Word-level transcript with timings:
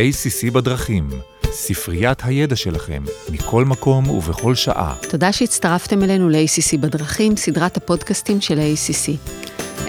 ACC 0.00 0.50
בדרכים, 0.50 1.08
ספריית 1.52 2.18
הידע 2.24 2.56
שלכם, 2.56 3.02
מכל 3.30 3.64
מקום 3.64 4.10
ובכל 4.10 4.54
שעה. 4.54 4.94
תודה 5.10 5.32
שהצטרפתם 5.32 6.02
אלינו 6.02 6.28
ל-ACC 6.28 6.78
בדרכים, 6.80 7.36
סדרת 7.36 7.76
הפודקאסטים 7.76 8.40
של 8.40 8.58
ה-ACC. 8.58 9.10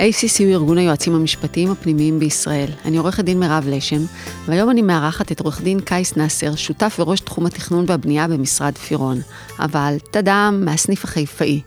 ACC 0.02 0.44
הוא 0.44 0.52
ארגון 0.52 0.78
היועצים 0.78 1.16
המשפטיים 1.16 1.72
הפנימיים 1.72 2.20
בישראל. 2.20 2.70
אני 2.86 2.98
עורכת 2.98 3.24
דין 3.24 3.40
מירב 3.40 3.68
לשם, 3.68 4.02
והיום 4.46 4.70
אני 4.70 4.82
מארחת 4.82 5.32
את 5.32 5.40
עורך 5.40 5.62
דין 5.62 5.80
קייס 5.80 6.18
נאסר, 6.18 6.56
שותף 6.56 6.96
וראש 7.00 7.20
תחום 7.20 7.46
התכנון 7.46 7.86
והבנייה 7.88 8.28
במשרד 8.28 8.78
פירון. 8.78 9.22
אבל, 9.60 9.96
טאדאם, 10.12 10.66
מהסניף 10.66 11.04
החיפאי. 11.04 11.62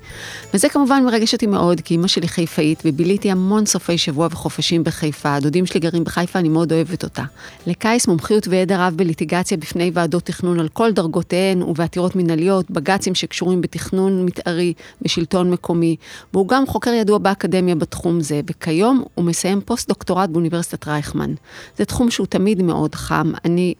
וזה 0.54 0.68
כמובן 0.68 1.02
מרגש 1.04 1.32
אותי 1.32 1.46
מאוד, 1.46 1.80
כי 1.80 1.94
אמא 1.94 2.06
שלי 2.06 2.28
חיפאית, 2.28 2.82
וביליתי 2.84 3.30
המון 3.30 3.66
סופי 3.66 3.98
שבוע 3.98 4.28
וחופשים 4.30 4.84
בחיפה. 4.84 5.34
הדודים 5.34 5.66
שלי 5.66 5.80
גרים 5.80 6.04
בחיפה, 6.04 6.38
אני 6.38 6.48
מאוד 6.48 6.72
אוהבת 6.72 7.04
אותה. 7.04 7.22
לקייס 7.66 8.06
מומחיות 8.06 8.48
וידע 8.48 8.86
רב 8.86 8.94
בליטיגציה 8.96 9.56
בפני 9.56 9.90
ועדות 9.94 10.22
תכנון 10.22 10.60
על 10.60 10.68
כל 10.68 10.92
דרגותיהן 10.92 11.62
ובעתירות 11.62 12.16
מנהליות, 12.16 12.70
בג"צים 12.70 13.14
שקשורים 13.14 13.60
בתכנון 13.60 14.24
מתארי, 14.24 14.72
בשלטון 15.02 15.50
מקומי, 15.50 15.96
והוא 16.32 16.48
גם 16.48 16.66
חוקר 16.66 16.92
ידוע 16.92 17.18
באקדמיה 17.18 17.74
בתחום 17.74 18.20
זה, 18.24 18.40
וכיום 18.50 19.04
הוא 19.14 19.24
מסיים 19.24 19.60
פוסט-דוקטורט 19.60 20.30
באוניברסיטת 20.30 20.88
רייכמן. 20.88 21.34
זה 21.78 21.84
תחום 21.84 22.10
שהוא 22.10 22.26
תמיד 22.26 22.62
מאוד 22.62 22.94
חם. 22.94 23.32
אני 23.44 23.74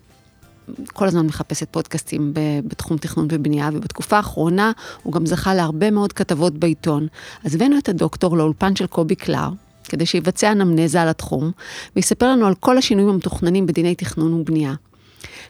כל 0.92 1.06
הזמן 1.06 1.26
מחפשת 1.26 1.68
פודקאסטים 1.70 2.32
בתחום 2.66 2.96
תכנון 2.96 3.28
ובנייה, 3.30 3.70
ובתקופה 3.72 4.16
האחרונה 4.16 4.72
הוא 5.02 5.12
גם 5.12 5.26
זכה 5.26 5.54
להרבה 5.54 5.90
מאוד 5.90 6.12
כתבות 6.12 6.54
בעיתון. 6.54 7.06
אז 7.44 7.54
הבאנו 7.54 7.78
את 7.78 7.88
הדוקטור 7.88 8.36
לאולפן 8.36 8.76
של 8.76 8.86
קובי 8.86 9.14
קלר, 9.14 9.48
כדי 9.84 10.06
שיבצע 10.06 10.52
אנמנזה 10.52 11.02
על 11.02 11.08
התחום, 11.08 11.50
ויספר 11.96 12.32
לנו 12.32 12.46
על 12.46 12.54
כל 12.54 12.78
השינויים 12.78 13.10
המתוכננים 13.10 13.66
בדיני 13.66 13.94
תכנון 13.94 14.34
ובנייה. 14.34 14.74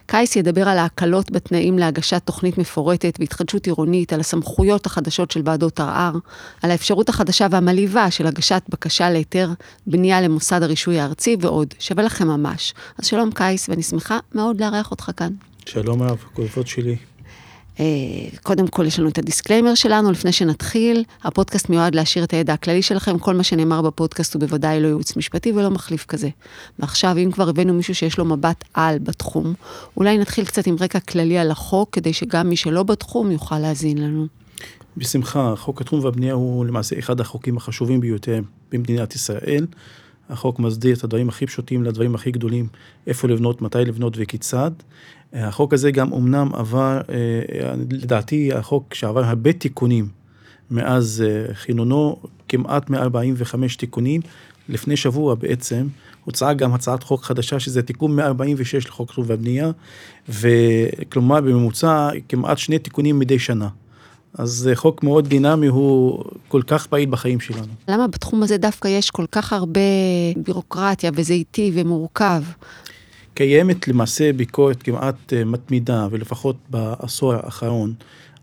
קייס 0.05 0.35
ידבר 0.35 0.69
על 0.69 0.77
ההקלות 0.77 1.31
בתנאים 1.31 1.79
להגשת 1.79 2.21
תוכנית 2.25 2.57
מפורטת 2.57 3.17
והתחדשות 3.19 3.65
עירונית, 3.65 4.13
על 4.13 4.19
הסמכויות 4.19 4.85
החדשות 4.85 5.31
של 5.31 5.41
ועדות 5.45 5.79
ערר, 5.79 6.11
על 6.61 6.71
האפשרות 6.71 7.09
החדשה 7.09 7.47
והמלהיבה 7.51 8.11
של 8.11 8.27
הגשת 8.27 8.61
בקשה 8.69 9.09
להיתר 9.09 9.49
בנייה 9.87 10.21
למוסד 10.21 10.63
הרישוי 10.63 10.99
הארצי 10.99 11.37
ועוד. 11.39 11.73
שווה 11.79 12.03
לכם 12.03 12.27
ממש. 12.27 12.73
אז 12.99 13.05
שלום 13.05 13.31
קייס, 13.31 13.69
ואני 13.69 13.83
שמחה 13.83 14.19
מאוד 14.35 14.61
לארח 14.61 14.91
אותך 14.91 15.11
כאן. 15.17 15.31
שלום 15.65 16.03
רב, 16.03 16.23
הכבוד 16.33 16.67
שלי. 16.67 16.95
אה, 17.79 17.85
קודם 18.43 18.67
כל 18.67 18.85
יש 18.85 18.99
לנו 18.99 19.09
את 19.09 19.17
ה 19.17 19.22
disclaimer 19.22 19.75
שלנו, 19.75 20.11
לפני 20.11 20.31
שנתחיל, 20.31 21.03
הפודקאסט 21.23 21.69
מיועד 21.69 21.95
להשאיר 21.95 22.23
את 22.23 22.33
הידע 22.33 22.53
הכללי 22.53 22.81
שלכם, 22.81 23.19
כל 23.19 23.35
מה 23.35 23.43
שנאמר 23.43 23.81
בפודקאסט 23.81 24.33
הוא 24.33 24.39
בוודאי 24.39 24.81
לא 24.81 24.87
ייעוץ 24.87 25.17
משפטי 25.17 25.51
ולא 25.51 25.71
מחליף 25.71 26.05
כזה. 26.05 26.29
ועכשיו, 26.79 27.17
אם 27.17 27.31
כבר 27.31 27.49
הבאנו 27.49 27.73
מישהו 27.73 27.95
שיש 27.95 28.17
לו 28.17 28.25
מבט 28.25 28.63
על 28.73 28.99
בתחום, 28.99 29.53
אולי 29.97 30.17
נתחיל 30.17 30.45
קצת 30.45 30.67
עם 30.67 30.75
רקע 30.79 30.99
כללי 30.99 31.37
על 31.37 31.51
החוק, 31.51 31.89
כדי 31.91 32.13
שגם 32.13 32.49
מי 32.49 32.55
שלא 32.55 32.83
בתחום 32.83 33.31
יוכל 33.31 33.59
להאזין 33.59 33.97
לנו. 33.97 34.27
בשמחה, 34.97 35.53
חוק 35.57 35.81
התחום 35.81 36.03
והבנייה 36.03 36.33
הוא 36.33 36.65
למעשה 36.65 36.99
אחד 36.99 37.19
החוקים 37.19 37.57
החשובים 37.57 37.99
ביותר 37.99 38.39
במדינת 38.71 39.15
ישראל. 39.15 39.65
החוק 40.29 40.59
מסדיר 40.59 40.95
את 40.95 41.03
הדברים 41.03 41.29
הכי 41.29 41.45
פשוטים 41.45 41.83
לדברים 41.83 42.15
הכי 42.15 42.31
גדולים, 42.31 42.67
איפה 43.07 43.27
לבנות, 43.27 43.61
מתי 43.61 43.77
לבנות 43.85 44.13
וכיצד. 44.17 44.71
החוק 45.33 45.73
הזה 45.73 45.91
גם 45.91 46.13
אמנם 46.13 46.49
עבר, 46.53 47.01
אה, 47.09 47.73
לדעתי 47.91 48.53
החוק 48.53 48.93
שעבר 48.93 49.23
הרבה 49.23 49.53
תיקונים 49.53 50.07
מאז 50.71 51.23
אה, 51.27 51.53
חינונו, 51.53 52.17
כמעט 52.47 52.89
145 52.89 53.75
תיקונים. 53.75 54.21
לפני 54.69 54.97
שבוע 54.97 55.35
בעצם 55.35 55.87
הוצאה 56.23 56.53
גם 56.53 56.73
הצעת 56.73 57.03
חוק 57.03 57.23
חדשה 57.23 57.59
שזה 57.59 57.81
תיקון 57.81 58.15
146 58.15 58.87
לחוק 58.87 59.11
תכנון 59.11 59.27
והבנייה, 59.29 59.71
וכלומר 60.29 61.41
בממוצע 61.41 62.09
כמעט 62.29 62.57
שני 62.57 62.79
תיקונים 62.79 63.19
מדי 63.19 63.39
שנה. 63.39 63.67
אז 64.37 64.49
זה 64.49 64.75
חוק 64.75 65.03
מאוד 65.03 65.27
דינמי, 65.27 65.67
הוא 65.67 66.23
כל 66.47 66.61
כך 66.67 66.87
פעיל 66.87 67.09
בחיים 67.09 67.39
שלנו. 67.39 67.73
למה 67.87 68.07
בתחום 68.07 68.43
הזה 68.43 68.57
דווקא 68.57 68.87
יש 68.87 69.11
כל 69.11 69.25
כך 69.31 69.53
הרבה 69.53 69.79
בירוקרטיה 70.35 71.11
וזה 71.15 71.33
איטי 71.33 71.71
ומורכב? 71.73 72.41
קיימת 73.33 73.87
למעשה 73.87 74.33
ביקורת 74.33 74.83
כמעט 74.83 75.33
אה, 75.33 75.45
מתמידה, 75.45 76.07
ולפחות 76.11 76.55
בעשור 76.69 77.33
האחרון, 77.33 77.93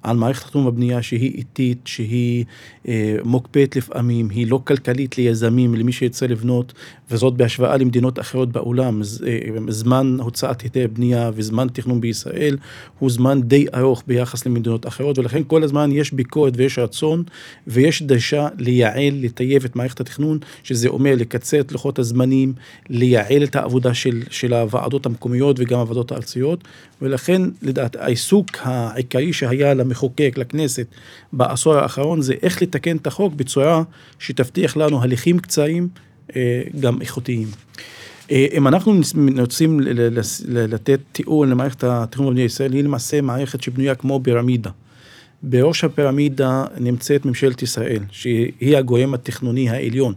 על 0.03 0.17
מערכת 0.17 0.45
התכנון 0.45 0.65
והבנייה 0.65 1.03
שהיא 1.03 1.35
איטית, 1.35 1.79
שהיא 1.85 2.45
אה, 2.89 3.17
מוקפאת 3.25 3.77
לפעמים, 3.77 4.31
היא 4.31 4.47
לא 4.51 4.61
כלכלית 4.65 5.19
ליזמים, 5.19 5.75
למי 5.75 5.93
שירצה 5.93 6.27
לבנות, 6.27 6.73
וזאת 7.11 7.35
בהשוואה 7.35 7.77
למדינות 7.77 8.19
אחרות 8.19 8.53
בעולם. 8.53 9.03
אה, 9.27 9.39
זמן 9.69 10.17
הוצאת 10.21 10.61
היתר 10.61 10.87
בנייה 10.93 11.31
וזמן 11.35 11.67
תכנון 11.73 12.01
בישראל 12.01 12.57
הוא 12.99 13.11
זמן 13.11 13.43
די 13.43 13.67
ארוך 13.75 14.03
ביחס 14.07 14.47
למדינות 14.47 14.87
אחרות, 14.87 15.19
ולכן 15.19 15.43
כל 15.47 15.63
הזמן 15.63 15.93
יש 15.93 16.13
ביקורת 16.13 16.53
ויש 16.57 16.79
רצון 16.79 17.23
ויש 17.67 18.03
דרישה 18.03 18.49
לייעל, 18.59 19.15
לטייב 19.21 19.65
את 19.65 19.77
מערכת 19.77 20.01
התכנון, 20.01 20.39
שזה 20.63 20.89
אומר 20.89 21.15
לקצר 21.17 21.61
את 21.61 21.73
לוחות 21.73 21.99
הזמנים, 21.99 22.53
לייעל 22.89 23.45
את 23.45 23.57
העבודה 23.57 23.95
של, 23.95 24.23
של 24.31 24.55
הוועדות 24.55 25.07
המקומיות 25.07 25.57
וגם 25.61 25.79
הוועדות 25.79 26.13
הארציות, 26.13 26.65
ולכן 27.03 27.43
לדעת 27.63 27.97
העיסוק 27.97 28.47
העיקרי 28.61 29.33
שהיה 29.33 29.75
למחוקק, 29.93 30.35
לכנסת, 30.39 30.87
בעשור 31.33 31.75
האחרון 31.75 32.23
זה 32.23 32.35
איך 32.43 32.63
לתקן 32.63 32.97
את 32.97 33.07
החוק 33.07 33.35
בצורה 33.35 33.83
שתבטיח 34.19 34.77
לנו 34.77 35.03
הליכים 35.03 35.39
קצרים, 35.39 35.89
אה, 36.37 36.63
גם 36.81 37.01
איכותיים. 37.01 37.49
אה, 38.31 38.47
אם 38.53 38.69
אנחנו 38.69 39.01
רוצים 39.39 39.81
לתת 40.49 41.01
תיאור 41.13 41.47
למערכת 41.47 41.85
התכנון 41.85 42.29
במדינת 42.29 42.51
ישראל, 42.51 42.73
היא 42.73 42.85
למעשה 42.85 43.21
מערכת 43.21 43.63
שבנויה 43.63 43.95
כמו 43.95 44.21
פירמידה. 44.25 44.71
בראש 45.43 45.85
הפירמידה 45.85 46.65
נמצאת 46.81 47.25
ממשלת 47.25 47.63
ישראל, 47.63 48.03
שהיא 48.11 48.77
הגורם 48.77 49.15
התכנוני 49.15 49.71
העליון. 49.71 50.15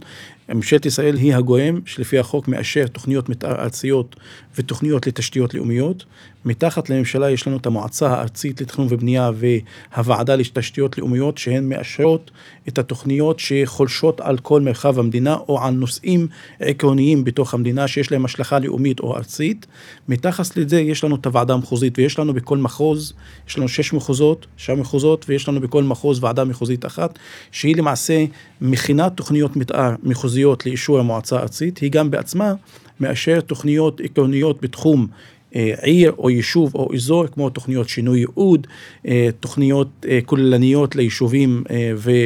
ממשלת 0.50 0.86
ישראל 0.86 1.16
היא 1.16 1.36
הגורם 1.36 1.80
שלפי 1.86 2.20
החוק 2.20 2.48
מאשר 2.48 2.88
תוכניות 2.88 3.30
מתאר 3.30 3.56
ארציות 3.62 4.16
ותוכניות 4.58 5.08
לתשתיות 5.08 5.54
לאומיות. 5.54 6.06
מתחת 6.46 6.90
לממשלה 6.90 7.32
יש 7.32 7.48
לנו 7.48 7.58
את 7.58 7.66
המועצה 7.66 8.08
הארצית 8.08 8.62
לתכנון 8.62 8.88
ובנייה 8.90 9.32
והוועדה 9.36 10.36
לתשתיות 10.36 10.98
לאומיות 10.98 11.38
שהן 11.38 11.70
מאשרות 11.70 12.32
את 12.68 12.80
התוכניות 12.80 13.40
שחולשות 13.40 14.22
על 14.22 14.38
כל 14.38 14.62
מרחב 14.62 15.00
המדינה 15.00 15.38
או 15.50 15.64
על 15.64 15.74
נושאים 15.74 16.28
עקרוניים 16.60 17.24
בתוך 17.24 17.54
המדינה 17.54 17.88
שיש 17.88 18.12
להם 18.12 18.26
השלכה 18.26 18.60
לאומית 18.60 19.00
או 19.00 19.16
ארצית. 19.16 19.66
מתחת 20.08 20.58
לזה 20.58 20.82
יש 20.82 21.04
לנו 21.04 21.16
את 21.16 21.26
הוועדה 21.26 21.54
המחוזית 21.54 21.98
ויש 21.98 22.20
לנו 22.20 22.34
בכל 22.34 22.58
מחוז, 22.58 23.14
יש 23.48 23.58
לנו 23.58 23.68
שש 23.68 23.94
מחוזות, 23.94 24.46
שש 24.58 24.70
מחוזות 24.70 25.26
ויש 25.30 25.48
לנו 25.48 25.62
בכל 25.62 25.84
מחוז 25.84 26.24
ועדה 26.24 26.44
מחוזית 26.44 26.86
אחת 26.86 27.20
שהיא 27.52 27.76
למעשה 27.76 28.26
מכינה 28.62 29.10
תוכניות 29.10 29.56
מתאר 29.56 29.96
מחוזיות 30.04 30.66
לאישור 30.66 31.00
המועצה 31.00 31.38
הארצית, 31.38 31.78
היא 31.78 31.92
גם 31.92 32.12
בעצמה 32.12 32.54
מאשרת 33.00 33.48
תוכניות 33.48 34.02
עקרוניות 34.02 34.62
בתחום 34.62 35.08
אה, 35.12 35.35
עיר 35.82 36.14
או 36.18 36.30
יישוב 36.30 36.76
או 36.76 36.90
אזור, 36.94 37.28
כמו 37.28 37.50
תוכניות 37.50 37.90
שינוי 37.90 38.20
ייעוד, 38.20 38.68
אה, 39.08 39.30
תוכניות 39.40 39.88
אה, 40.10 40.20
כוללניות 40.26 40.96
ליישובים 40.96 41.64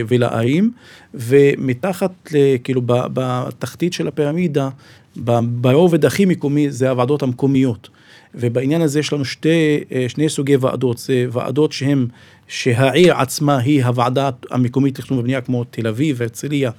ולערים, 0.07 0.72
ומתחת, 1.13 2.31
כאילו 2.63 2.81
בתחתית 2.85 3.94
של 3.94 4.07
הפירמידה, 4.07 4.69
ברובד 5.16 6.06
הכי 6.06 6.25
מקומי 6.25 6.72
זה 6.72 6.90
הוועדות 6.90 7.23
המקומיות. 7.23 7.90
ובעניין 8.35 8.81
הזה 8.81 9.00
יש 9.00 9.13
לנו 9.13 9.25
שתי, 9.25 9.79
שני 10.07 10.29
סוגי 10.29 10.56
ועדות, 10.56 10.97
זה 10.97 11.25
ועדות 11.31 11.72
שהן, 11.72 12.07
שהעיר 12.47 13.13
עצמה 13.13 13.57
היא 13.57 13.84
הוועדה 13.84 14.29
המקומית 14.51 15.00
לתכנון 15.00 15.19
ובנייה 15.19 15.41
כמו 15.41 15.63
תל 15.63 15.88
אביב, 15.88 16.22
הרצליה 16.22 16.72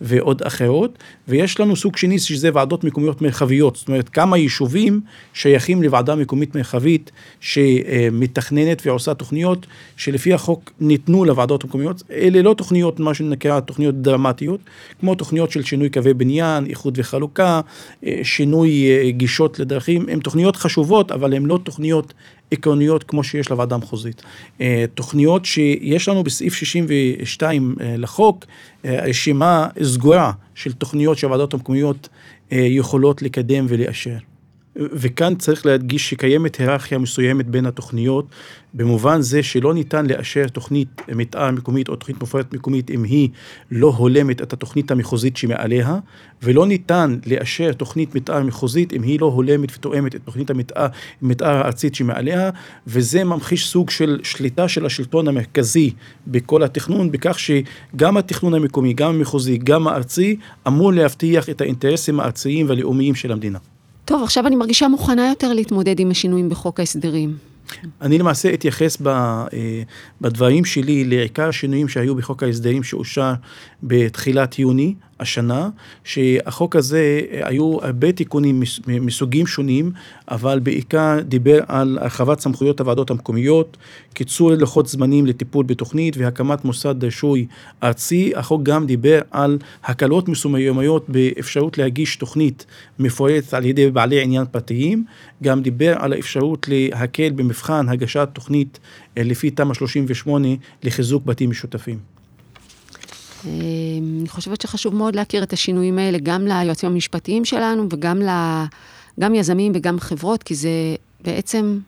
ועוד 0.00 0.42
אחרות, 0.42 0.98
ויש 1.28 1.60
לנו 1.60 1.76
סוג 1.76 1.96
שני 1.96 2.18
שזה 2.18 2.50
ועדות 2.54 2.84
מקומיות 2.84 3.22
מרחביות, 3.22 3.76
זאת 3.76 3.88
אומרת 3.88 4.08
כמה 4.08 4.38
יישובים 4.38 5.00
שייכים 5.34 5.82
לוועדה 5.82 6.14
מקומית 6.14 6.54
מרחבית 6.54 7.10
שמתכננת 7.40 8.86
ועושה 8.86 9.14
תוכניות 9.14 9.66
שלפי 9.96 10.32
החוק 10.32 10.72
ניתנו 10.80 11.24
לוועדות 11.24 11.64
המקומיות, 11.64 12.02
אלה 12.10 12.42
לא 12.42 12.54
תוכניות, 12.54 13.00
מה 13.00 13.14
שנקרא 13.14 13.60
תוכניות 13.60 14.02
דרמטיות, 14.02 14.60
כמו 15.00 15.14
תוכניות 15.14 15.50
של 15.50 15.62
שינוי 15.62 15.90
קווי 15.90 16.14
בניין, 16.14 16.66
איחוד 16.66 16.98
וחלוקה, 16.98 17.60
אה, 18.06 18.20
שינוי 18.22 18.86
אה, 18.86 19.10
גישות 19.10 19.58
לדרכים, 19.58 20.06
הן 20.08 20.20
תוכניות 20.20 20.56
חשובות, 20.56 21.12
אבל 21.12 21.34
הן 21.34 21.46
לא 21.46 21.58
תוכניות 21.62 22.14
עקרוניות 22.50 23.04
כמו 23.04 23.24
שיש 23.24 23.50
לוועדה 23.50 23.74
המחוזית. 23.74 24.22
אה, 24.60 24.84
תוכניות 24.94 25.44
שיש 25.44 26.08
לנו 26.08 26.24
בסעיף 26.24 26.54
62 26.54 27.74
אה, 27.80 27.94
לחוק, 27.96 28.44
אה, 28.84 29.04
רשימה 29.06 29.68
סגורה 29.82 30.32
של 30.54 30.72
תוכניות 30.72 31.18
שהוועדות 31.18 31.54
המקומיות 31.54 32.08
יכולות 32.50 33.22
לקדם 33.22 33.66
ולאשר. 33.68 34.16
וכאן 34.76 35.34
צריך 35.34 35.66
להדגיש 35.66 36.10
שקיימת 36.10 36.56
היררכיה 36.56 36.98
מסוימת 36.98 37.46
בין 37.46 37.66
התוכניות, 37.66 38.26
במובן 38.74 39.20
זה 39.20 39.42
שלא 39.42 39.74
ניתן 39.74 40.06
לאשר 40.06 40.48
תוכנית 40.48 40.88
מתאר 41.08 41.50
מקומית 41.50 41.88
או 41.88 41.96
תוכנית 41.96 42.22
מפורטת 42.22 42.54
מקומית 42.54 42.90
אם 42.90 43.04
היא 43.04 43.28
לא 43.70 43.94
הולמת 43.96 44.42
את 44.42 44.52
התוכנית 44.52 44.90
המחוזית 44.90 45.36
שמעליה, 45.36 45.98
ולא 46.42 46.66
ניתן 46.66 47.18
לאשר 47.26 47.72
תוכנית 47.72 48.14
מתאר 48.14 48.42
מחוזית 48.42 48.92
אם 48.92 49.02
היא 49.02 49.20
לא 49.20 49.26
הולמת 49.26 49.76
ותואמת 49.76 50.14
את 50.14 50.20
תוכנית 50.24 50.50
המתאר 51.22 51.56
הארצית 51.56 51.94
שמעליה, 51.94 52.50
וזה 52.86 53.24
ממחיש 53.24 53.68
סוג 53.68 53.90
של 53.90 54.20
שליטה 54.22 54.68
של 54.68 54.86
השלטון 54.86 55.28
המרכזי 55.28 55.90
בכל 56.26 56.62
התכנון, 56.62 57.12
בכך 57.12 57.38
שגם 57.38 58.16
התכנון 58.16 58.54
המקומי, 58.54 58.92
גם 58.92 59.14
המחוזי, 59.14 59.58
גם 59.58 59.88
הארצי, 59.88 60.36
אמור 60.66 60.92
להבטיח 60.92 61.50
את 61.50 61.60
האינטרסים 61.60 62.20
הארציים 62.20 62.68
והלאומיים 62.68 63.14
של 63.14 63.32
המדינה. 63.32 63.58
טוב, 64.06 64.22
עכשיו 64.22 64.46
אני 64.46 64.56
מרגישה 64.56 64.88
מוכנה 64.88 65.28
יותר 65.28 65.52
להתמודד 65.52 66.00
עם 66.00 66.10
השינויים 66.10 66.48
בחוק 66.48 66.80
ההסדרים. 66.80 67.36
אני 68.00 68.18
למעשה 68.18 68.54
אתייחס 68.54 69.02
אה, 69.06 69.46
בדברים 70.20 70.64
שלי 70.64 71.04
לעיקר 71.04 71.48
השינויים 71.48 71.88
שהיו 71.88 72.14
בחוק 72.14 72.42
ההסדרים 72.42 72.82
שאושר 72.82 73.32
בתחילת 73.82 74.58
יוני 74.58 74.94
השנה, 75.20 75.68
שהחוק 76.04 76.76
הזה 76.76 77.20
אה, 77.32 77.48
היו 77.48 77.78
הרבה 77.82 78.12
תיקונים 78.12 78.62
מסוגים 78.86 79.46
שונים, 79.46 79.92
אבל 80.28 80.58
בעיקר 80.58 81.18
דיבר 81.20 81.60
על 81.68 81.98
הרחבת 82.00 82.40
סמכויות 82.40 82.80
הוועדות 82.80 83.10
המקומיות, 83.10 83.76
קיצור 84.14 84.50
לוחות 84.52 84.86
זמנים 84.86 85.26
לטיפול 85.26 85.64
בתוכנית 85.64 86.16
והקמת 86.16 86.64
מוסד 86.64 87.04
רישוי 87.04 87.46
ארצי. 87.82 88.32
החוק 88.36 88.62
גם 88.62 88.86
דיבר 88.86 89.20
על 89.30 89.58
הקלות 89.84 90.28
מסוימות 90.28 91.04
באפשרות 91.08 91.78
להגיש 91.78 92.16
תוכנית 92.16 92.66
מפורטת 92.98 93.54
על 93.54 93.64
ידי 93.64 93.90
בעלי 93.90 94.22
עניין 94.22 94.44
פרטיים, 94.50 95.04
גם 95.42 95.62
דיבר 95.62 95.94
על 95.98 96.12
האפשרות 96.12 96.66
להקל 96.68 97.30
במבחן 97.30 97.88
הגשת 97.88 98.28
תוכנית 98.32 98.78
אה, 99.18 99.22
לפי 99.22 99.50
תמ"א 99.50 99.74
38 99.74 100.48
לחיזוק 100.82 101.24
בתים 101.24 101.50
משותפים. 101.50 102.15
אמ, 103.46 103.52
אני 104.20 104.28
חושבת 104.28 104.60
שחשוב 104.60 104.94
מאוד 104.94 105.16
להכיר 105.16 105.42
את 105.42 105.52
השינויים 105.52 105.98
האלה 105.98 106.18
גם 106.22 106.46
ליועצים 106.46 106.90
המשפטיים 106.90 107.44
שלנו 107.44 107.86
וגם 107.90 108.22
ל... 108.22 108.28
גם 109.20 109.34
יזמים 109.34 109.72
וגם 109.74 110.00
חברות, 110.00 110.42
כי 110.42 110.54
זה 110.54 110.70
בעצם 111.24 111.78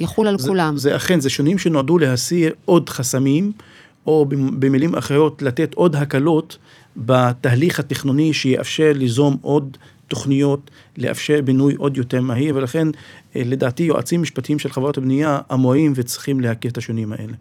יחול 0.00 0.28
על 0.28 0.38
זה, 0.38 0.48
כולם. 0.48 0.76
זה 0.76 0.96
אכן, 0.96 1.20
זה 1.20 1.30
שינויים 1.30 1.58
שנועדו 1.58 1.98
להסיר 1.98 2.52
עוד 2.64 2.88
חסמים, 2.88 3.52
או 4.06 4.26
במילים 4.58 4.94
אחרות, 4.94 5.42
לתת 5.42 5.74
עוד 5.74 5.96
הקלות 5.96 6.58
בתהליך 6.96 7.80
התכנוני 7.80 8.34
שיאפשר 8.34 8.92
ליזום 8.94 9.36
עוד 9.42 9.76
תוכניות, 10.08 10.70
לאפשר 10.98 11.40
בינוי 11.44 11.74
עוד 11.74 11.96
יותר 11.96 12.20
מהיר, 12.20 12.56
ולכן 12.56 12.88
אה, 13.36 13.42
לדעתי 13.44 13.82
יועצים 13.82 14.22
משפטיים 14.22 14.58
של 14.58 14.68
חברות 14.68 14.98
הבנייה 14.98 15.40
אמורים 15.52 15.92
וצריכים 15.96 16.40
להכיר 16.40 16.70
את 16.70 16.78
השינויים 16.78 17.12
האלה. 17.12 17.32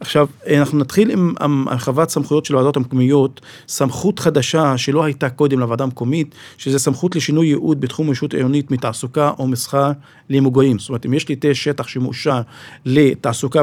עכשיו, 0.00 0.26
אנחנו 0.56 0.78
נתחיל 0.78 1.10
עם 1.10 1.68
הרחבת 1.68 2.10
סמכויות 2.10 2.44
של 2.44 2.54
הוועדות 2.54 2.76
המקומיות, 2.76 3.40
סמכות 3.68 4.18
חדשה 4.18 4.78
שלא 4.78 5.04
הייתה 5.04 5.30
קודם 5.30 5.58
לוועדה 5.58 5.84
המקומית, 5.84 6.34
שזה 6.58 6.78
סמכות 6.78 7.16
לשינוי 7.16 7.46
ייעוד 7.46 7.80
בתחום 7.80 8.10
רשות 8.10 8.34
עירונית 8.34 8.70
מתעסוקה 8.70 9.32
או 9.38 9.46
מסחר 9.46 9.90
למגורים. 10.30 10.78
זאת 10.78 10.88
אומרת, 10.88 11.06
אם 11.06 11.14
יש 11.14 11.28
לי 11.28 11.36
תא 11.36 11.54
שטח 11.54 11.88
שמאושר 11.88 12.40
לתעסוקה 12.84 13.62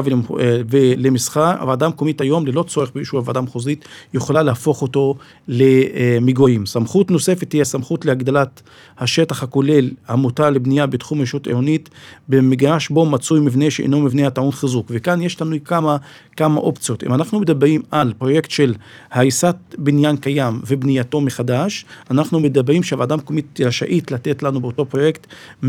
ולמסחר, 0.70 1.60
הוועדה 1.60 1.86
המקומית 1.86 2.20
היום, 2.20 2.46
ללא 2.46 2.62
צורך 2.62 2.90
באישור 2.94 3.20
הוועדה 3.20 3.38
המחוזית, 3.38 3.84
יכולה 4.14 4.42
להפוך 4.42 4.82
אותו 4.82 5.14
למגורים. 5.48 6.66
סמכות 6.66 7.10
נוספת 7.10 7.50
תהיה 7.50 7.64
סמכות 7.64 8.04
להגדלת 8.04 8.62
השטח 8.98 9.42
הכולל 9.42 9.90
המותר 10.08 10.50
לבנייה 10.50 10.86
בתחום 10.86 11.20
רשות 11.20 11.46
עירונית, 11.46 11.88
במגרש 12.28 12.88
בו 12.88 13.06
מצוי 13.06 13.40
מבנה 13.40 13.70
שאינו 13.70 14.00
מבנה 14.00 14.26
הטעון 14.26 14.52
חיזוק. 14.52 14.86
וכאן 14.90 15.22
יש 15.22 15.42
לנו 15.42 15.56
כמה... 15.64 15.96
כמה 16.38 16.60
אופציות. 16.60 17.04
אם 17.04 17.14
אנחנו 17.14 17.40
מדברים 17.40 17.82
על 17.90 18.12
פרויקט 18.18 18.50
של 18.50 18.74
הריסת 19.10 19.56
בניין 19.78 20.16
קיים 20.16 20.60
ובנייתו 20.66 21.20
מחדש, 21.20 21.84
אנחנו 22.10 22.40
מדברים 22.40 22.82
שהוועדה 22.82 23.14
המקומית 23.14 23.60
רשאית 23.60 24.10
לתת 24.10 24.42
לנו 24.42 24.60
באותו 24.60 24.86
פרויקט 24.86 25.26
100% 25.64 25.66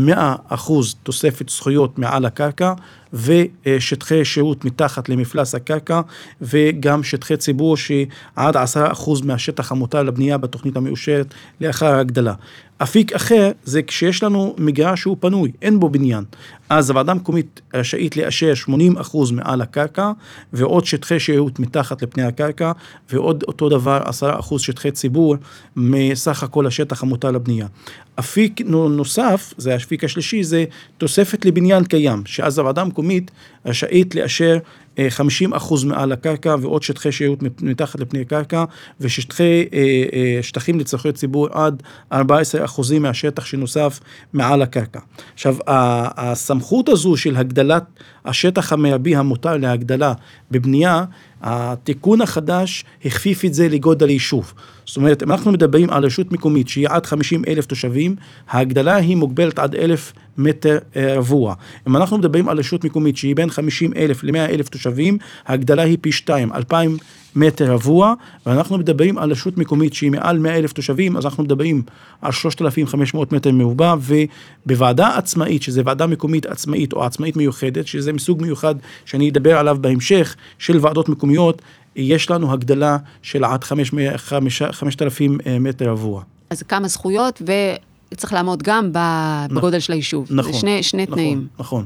תוספת 1.02 1.48
זכויות 1.48 1.98
מעל 1.98 2.24
הקרקע 2.24 2.72
ושטחי 3.12 4.24
שירות 4.24 4.64
מתחת 4.64 5.08
למפלס 5.08 5.54
הקרקע 5.54 6.00
וגם 6.42 7.02
שטחי 7.02 7.36
ציבור 7.36 7.76
שעד 7.76 8.56
10% 8.56 8.58
מהשטח 9.24 9.72
המותר 9.72 10.02
לבנייה 10.02 10.38
בתוכנית 10.38 10.76
המאושרת 10.76 11.34
לאחר 11.60 11.94
ההגדלה. 11.94 12.34
אפיק 12.82 13.12
אחר 13.12 13.50
זה 13.64 13.82
כשיש 13.82 14.22
לנו 14.22 14.54
מגרש 14.58 15.00
שהוא 15.00 15.16
פנוי, 15.20 15.52
אין 15.62 15.80
בו 15.80 15.88
בניין. 15.88 16.24
אז 16.68 16.90
הוועדה 16.90 17.12
המקומית 17.12 17.60
רשאית 17.74 18.16
לאשר 18.16 18.52
80% 18.68 18.70
מעל 19.32 19.60
הקרקע 19.60 20.12
ועוד 20.52 20.84
שטחי 20.84 21.20
שירות 21.20 21.58
מתחת 21.58 22.02
לפני 22.02 22.22
הקרקע 22.22 22.72
ועוד 23.10 23.44
אותו 23.48 23.68
דבר 23.68 24.02
10% 24.48 24.58
שטחי 24.58 24.90
ציבור 24.90 25.36
מסך 25.76 26.42
הכל 26.42 26.66
השטח 26.66 27.02
המותר 27.02 27.30
לבנייה. 27.30 27.66
אפיק 28.20 28.60
נוסף, 28.66 29.54
זה 29.56 29.72
האפיק 29.72 30.04
השלישי, 30.04 30.44
זה 30.44 30.64
תוספת 30.98 31.44
לבניין 31.44 31.84
קיים, 31.84 32.22
שאז 32.26 32.58
הוועדה 32.58 32.82
המקומית 32.82 33.30
רשאית 33.66 34.14
לאשר 34.14 34.58
50 35.08 35.52
אה, 35.52 35.56
אחוז 35.56 35.84
מעל 35.84 36.12
הקרקע 36.12 36.56
ועוד 36.60 36.82
שטחי 36.82 37.12
שירות 37.12 37.38
מתחת 37.62 38.00
לפני 38.00 38.24
קרקע 38.24 38.64
ושטחי, 39.00 39.64
אה, 39.72 40.04
אה, 40.12 40.38
שטחים 40.42 40.80
לצרכי 40.80 41.12
ציבור 41.12 41.48
עד 41.52 41.82
14 42.12 42.64
אחוזים 42.64 43.02
מהשטח 43.02 43.44
שנוסף 43.44 44.00
מעל 44.32 44.62
הקרקע. 44.62 45.00
עכשיו, 45.34 45.56
הסמכות 45.66 46.88
הזו 46.88 47.16
של 47.16 47.36
הגדלת 47.36 47.84
השטח 48.24 48.72
המרבי 48.72 49.16
המותר 49.16 49.56
להגדלה 49.56 50.12
בבנייה, 50.50 51.04
התיקון 51.42 52.20
החדש 52.20 52.84
הכפיף 53.04 53.44
את 53.44 53.54
זה 53.54 53.68
לגודל 53.68 54.08
היישוב. 54.08 54.52
זאת 54.90 54.96
אומרת, 54.96 55.22
אם 55.22 55.32
אנחנו 55.32 55.52
מדברים 55.52 55.90
על 55.90 56.04
רשות 56.04 56.32
מקומית 56.32 56.68
שהיא 56.68 56.88
עד 56.88 57.06
50 57.06 57.42
אלף 57.48 57.66
תושבים, 57.66 58.16
ההגדלה 58.48 58.96
היא 58.96 59.16
מוגבלת 59.16 59.58
עד 59.58 59.74
אלף 59.74 60.12
מטר 60.42 60.78
אה, 60.96 61.14
רבוע. 61.16 61.54
אם 61.88 61.96
אנחנו 61.96 62.18
מדברים 62.18 62.48
על 62.48 62.58
רשות 62.58 62.84
מקומית 62.84 63.16
שהיא 63.16 63.36
בין 63.36 63.50
50 63.50 63.92
אלף 63.96 64.24
ל-100 64.24 64.50
אלף 64.50 64.68
תושבים, 64.68 65.18
ההגדלה 65.46 65.82
היא 65.82 65.98
פי 66.00 66.12
2, 66.12 66.52
2,000 66.52 66.96
מטר 67.36 67.72
רבוע, 67.72 68.14
ואנחנו 68.46 68.78
מדברים 68.78 69.18
על 69.18 69.30
רשות 69.30 69.58
מקומית 69.58 69.94
שהיא 69.94 70.10
מעל 70.10 70.38
100 70.38 70.56
אלף 70.56 70.72
תושבים, 70.72 71.16
אז 71.16 71.24
אנחנו 71.24 71.44
מדברים 71.44 71.82
על 72.22 72.32
3,500 72.32 73.32
מטר 73.32 73.52
מרובע, 73.52 73.94
ובוועדה 74.00 75.16
עצמאית, 75.16 75.62
שזה 75.62 75.82
ועדה 75.84 76.06
מקומית 76.06 76.46
עצמאית 76.46 76.92
או 76.92 77.04
עצמאית 77.04 77.36
מיוחדת, 77.36 77.86
שזה 77.86 78.12
מסוג 78.12 78.42
מיוחד 78.42 78.74
שאני 79.04 79.30
אדבר 79.30 79.58
עליו 79.58 79.76
בהמשך, 79.80 80.36
של 80.58 80.78
ועדות 80.80 81.08
מקומיות, 81.08 81.62
יש 81.96 82.30
לנו 82.30 82.52
הגדלה 82.52 82.96
של 83.22 83.44
עד 83.44 83.64
5,000 83.64 85.38
אה, 85.46 85.58
מטר 85.58 85.90
רבוע. 85.90 86.22
אז 86.50 86.62
כמה 86.62 86.88
זכויות, 86.88 87.42
וצריך 88.14 88.32
לעמוד 88.32 88.62
גם 88.62 88.90
בגודל 89.50 89.80
של 89.80 89.92
היישוב. 89.92 90.26
נכון. 90.30 90.52
זה 90.52 90.58
שני, 90.58 90.82
שני 90.82 91.02
נכון, 91.02 91.14
תנאים. 91.14 91.46
נכון. 91.58 91.84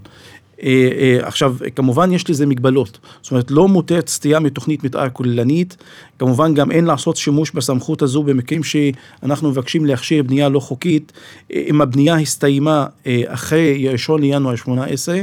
אה, 0.64 0.88
אה, 0.98 1.26
עכשיו, 1.26 1.56
כמובן 1.76 2.12
יש 2.12 2.30
לזה 2.30 2.46
מגבלות, 2.46 2.98
זאת 3.22 3.30
אומרת 3.30 3.50
לא 3.50 3.68
מותרת 3.68 4.08
סטייה 4.08 4.40
מתוכנית 4.40 4.84
מתאר 4.84 5.08
כוללנית, 5.08 5.76
כמובן 6.18 6.54
גם 6.54 6.70
אין 6.70 6.84
לעשות 6.84 7.16
שימוש 7.16 7.50
בסמכות 7.50 8.02
הזו 8.02 8.22
במקרים 8.22 8.62
שאנחנו 8.62 9.50
מבקשים 9.50 9.86
להכשיר 9.86 10.22
בנייה 10.22 10.48
לא 10.48 10.60
חוקית, 10.60 11.12
אה, 11.52 11.62
אם 11.68 11.80
הבנייה 11.80 12.16
הסתיימה 12.16 12.86
אחרי 13.26 13.94
1 13.94 14.10
לינואר 14.20 14.56
18, 14.56 15.20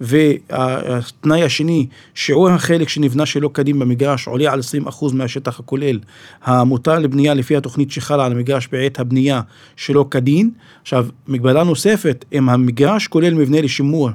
והתנאי 0.00 1.42
השני, 1.42 1.86
שיעור 2.14 2.48
החלק 2.48 2.88
שנבנה 2.88 3.26
שלא 3.26 3.50
כדין 3.54 3.78
במגרש 3.78 4.26
עולה 4.26 4.52
על 4.52 4.60
20% 4.60 5.14
מהשטח 5.14 5.60
הכולל 5.60 5.98
המותר 6.42 6.98
לבנייה 6.98 7.34
לפי 7.34 7.56
התוכנית 7.56 7.90
שחלה 7.90 8.26
על 8.26 8.32
המגרש 8.32 8.68
בעת 8.72 9.00
הבנייה 9.00 9.40
שלא 9.76 10.06
כדין. 10.10 10.50
עכשיו, 10.82 11.06
מגבלה 11.28 11.64
נוספת, 11.64 12.24
אם 12.32 12.48
המגרש 12.48 13.06
כולל 13.06 13.34
מבנה 13.34 13.60
לשימור 13.60 14.10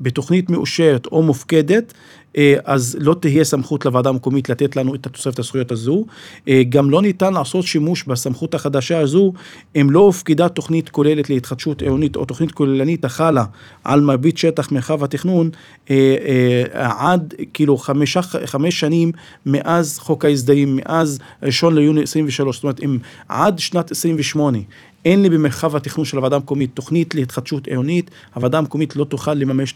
בתוכנית 0.00 0.50
מאושרת 0.50 1.06
או 1.06 1.22
מופקדת, 1.22 1.94
אה, 2.36 2.54
אז 2.64 2.96
לא 3.00 3.16
תהיה 3.20 3.44
סמכות 3.44 3.84
לוועדה 3.84 4.08
המקומית 4.08 4.48
לתת 4.48 4.76
לנו 4.76 4.94
את 4.94 5.06
התוספת 5.06 5.38
הזכויות 5.38 5.72
הזו. 5.72 6.04
אה, 6.48 6.62
גם 6.68 6.90
לא 6.90 7.02
ניתן 7.02 7.34
לעשות 7.34 7.64
שימוש 7.64 8.04
בסמכות 8.04 8.54
החדשה 8.54 8.98
הזו 8.98 9.32
אם 9.80 9.90
לא 9.90 10.00
הופקדה 10.00 10.48
תוכנית 10.48 10.88
כוללת 10.88 11.30
להתחדשות 11.30 11.82
עירונית 11.82 12.16
או 12.16 12.24
תוכנית 12.24 12.52
כוללנית 12.52 13.04
החלה 13.04 13.44
על 13.84 14.00
מרבית 14.00 14.38
שטח 14.38 14.72
מרחב 14.72 15.04
התכנון 15.04 15.50
אה, 15.90 16.64
עד 16.72 17.34
כאילו 17.54 17.76
חמישה, 17.78 18.22
חמש 18.22 18.80
שנים 18.80 19.12
מאז 19.46 19.98
חוק 19.98 20.24
ההסדרים, 20.24 20.76
מאז 20.76 21.18
ראשון 21.42 21.74
ליוני 21.74 22.02
23, 22.02 22.56
זאת 22.56 22.62
אומרת 22.62 22.80
אם 22.84 22.98
עד 23.28 23.58
שנת 23.58 23.90
28 23.90 24.58
אין 25.04 25.22
לי 25.22 25.30
במרחב 25.30 25.76
התכנון 25.76 26.04
של 26.04 26.16
הוועדה 26.16 26.36
המקומית 26.36 26.70
תוכנית 26.74 27.14
להתחדשות 27.14 27.66
עירונית, 27.66 28.10
הוועדה 28.34 28.58
המקומית 28.58 28.96
לא 28.96 29.04
תוכל 29.04 29.34
לממש 29.34 29.74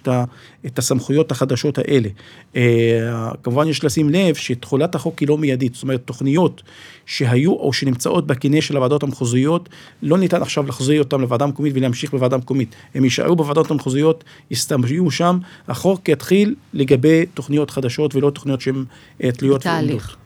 את 0.67 0.79
הסמכויות 0.79 1.31
החדשות 1.31 1.79
האלה. 1.79 2.09
אה, 2.57 3.31
כמובן 3.43 3.69
יש 3.69 3.85
לשים 3.85 4.11
לב 4.11 4.35
שתחולת 4.35 4.95
החוק 4.95 5.19
היא 5.19 5.29
לא 5.29 5.39
מיידית, 5.39 5.75
זאת 5.75 5.83
אומרת 5.83 6.01
תוכניות 6.05 6.63
שהיו 7.07 7.53
או 7.53 7.73
שנמצאות 7.73 8.27
בקנה 8.27 8.61
של 8.61 8.77
הוועדות 8.77 9.03
המחוזיות, 9.03 9.69
לא 10.03 10.19
ניתן 10.19 10.43
עכשיו 10.43 10.67
להחזיר 10.67 11.03
אותן 11.03 11.21
לוועדה 11.21 11.45
המקומית 11.45 11.73
ולהמשיך 11.77 12.11
בוועדה 12.11 12.37
המקומית. 12.37 12.75
הם 12.95 13.05
יישארו 13.05 13.37
בוועדות 13.37 13.71
המחוזיות, 13.71 14.25
יסתמשו 14.51 15.11
שם, 15.11 15.39
החוק 15.69 16.09
יתחיל 16.09 16.55
לגבי 16.75 17.27
תוכניות 17.35 17.71
חדשות 17.71 18.15
ולא 18.15 18.31
תוכניות 18.31 18.61
שהן 18.61 18.85
אה, 19.23 19.33
תלויות. 19.33 19.61
תהליך. 19.61 20.17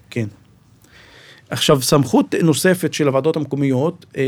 עכשיו, 1.50 1.82
סמכות 1.82 2.34
נוספת 2.42 2.94
של 2.94 3.06
הוועדות 3.06 3.36
המקומיות, 3.36 4.06
אה, 4.16 4.22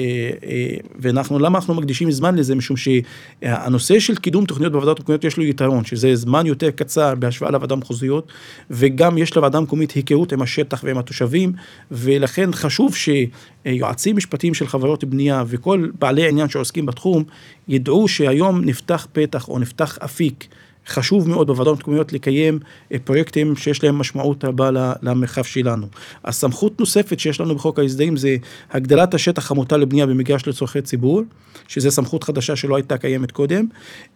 אה, 0.47 0.77
ואנחנו, 0.99 1.39
למה 1.39 1.59
אנחנו 1.59 1.75
מקדישים 1.75 2.11
זמן 2.11 2.35
לזה? 2.35 2.55
משום 2.55 2.77
שהנושא 2.77 4.00
של 4.00 4.17
קידום 4.17 4.45
תוכניות 4.45 4.73
בוועדות 4.73 4.99
המקומיות 4.99 5.25
יש 5.25 5.37
לו 5.37 5.45
יתרון, 5.45 5.85
שזה 5.85 6.17
זמן 6.17 6.47
יותר 6.47 6.71
קצר 6.71 7.15
בהשוואה 7.15 7.50
לוועדה 7.50 7.75
המחוזיות, 7.75 8.33
וגם 8.71 9.19
יש 9.19 9.37
לוועדה 9.37 9.59
המקומית 9.59 9.91
היכרות 9.91 10.33
עם 10.33 10.43
השטח 10.43 10.81
ועם 10.85 10.99
התושבים, 10.99 11.53
ולכן 11.91 12.53
חשוב 12.53 12.95
שיועצים 12.97 14.17
משפטיים 14.17 14.55
של 14.55 14.67
חברות 14.67 15.05
בנייה 15.05 15.45
וכל 15.47 15.89
בעלי 15.99 16.29
עניין 16.29 16.49
שעוסקים 16.49 16.87
בתחום, 16.87 17.25
ידעו 17.69 18.09
שהיום 18.09 18.65
נפתח 18.65 19.07
פתח 19.12 19.49
או 19.49 19.59
נפתח 19.59 19.99
אפיק. 20.05 20.49
חשוב 20.90 21.28
מאוד 21.28 21.47
בוועדות 21.47 21.78
המקומיות 21.78 22.12
לקיים 22.12 22.59
אה, 22.92 22.99
פרויקטים 23.04 23.56
שיש 23.56 23.85
להם 23.85 23.94
משמעות 23.94 24.44
רבה 24.44 24.70
למרחב 25.02 25.42
שלנו. 25.42 25.87
הסמכות 26.25 26.80
נוספת 26.80 27.20
שיש 27.20 27.40
לנו 27.40 27.54
בחוק 27.54 27.78
ההסדרים 27.78 28.16
זה 28.16 28.37
הגדלת 28.70 29.14
השטח 29.14 29.50
המותר 29.50 29.76
לבנייה 29.76 30.06
במגרש 30.06 30.49
לצורכי 30.49 30.82
ציבור, 30.82 31.23
שזה 31.68 31.90
סמכות 31.90 32.25
חדשה 32.25 32.56
שלא 32.56 32.76
הייתה 32.76 32.99
קיימת 32.99 33.30
קודם, 33.30 33.66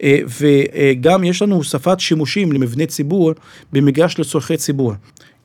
אה, 0.03 0.19
וגם 0.41 1.25
יש 1.25 1.43
לנו 1.43 1.57
הוספת 1.57 2.01
שימושים 2.01 2.53
למבני 2.53 2.87
ציבור 2.87 3.33
במגרש 3.73 4.19
לצורכי 4.19 4.57
ציבור. 4.57 4.93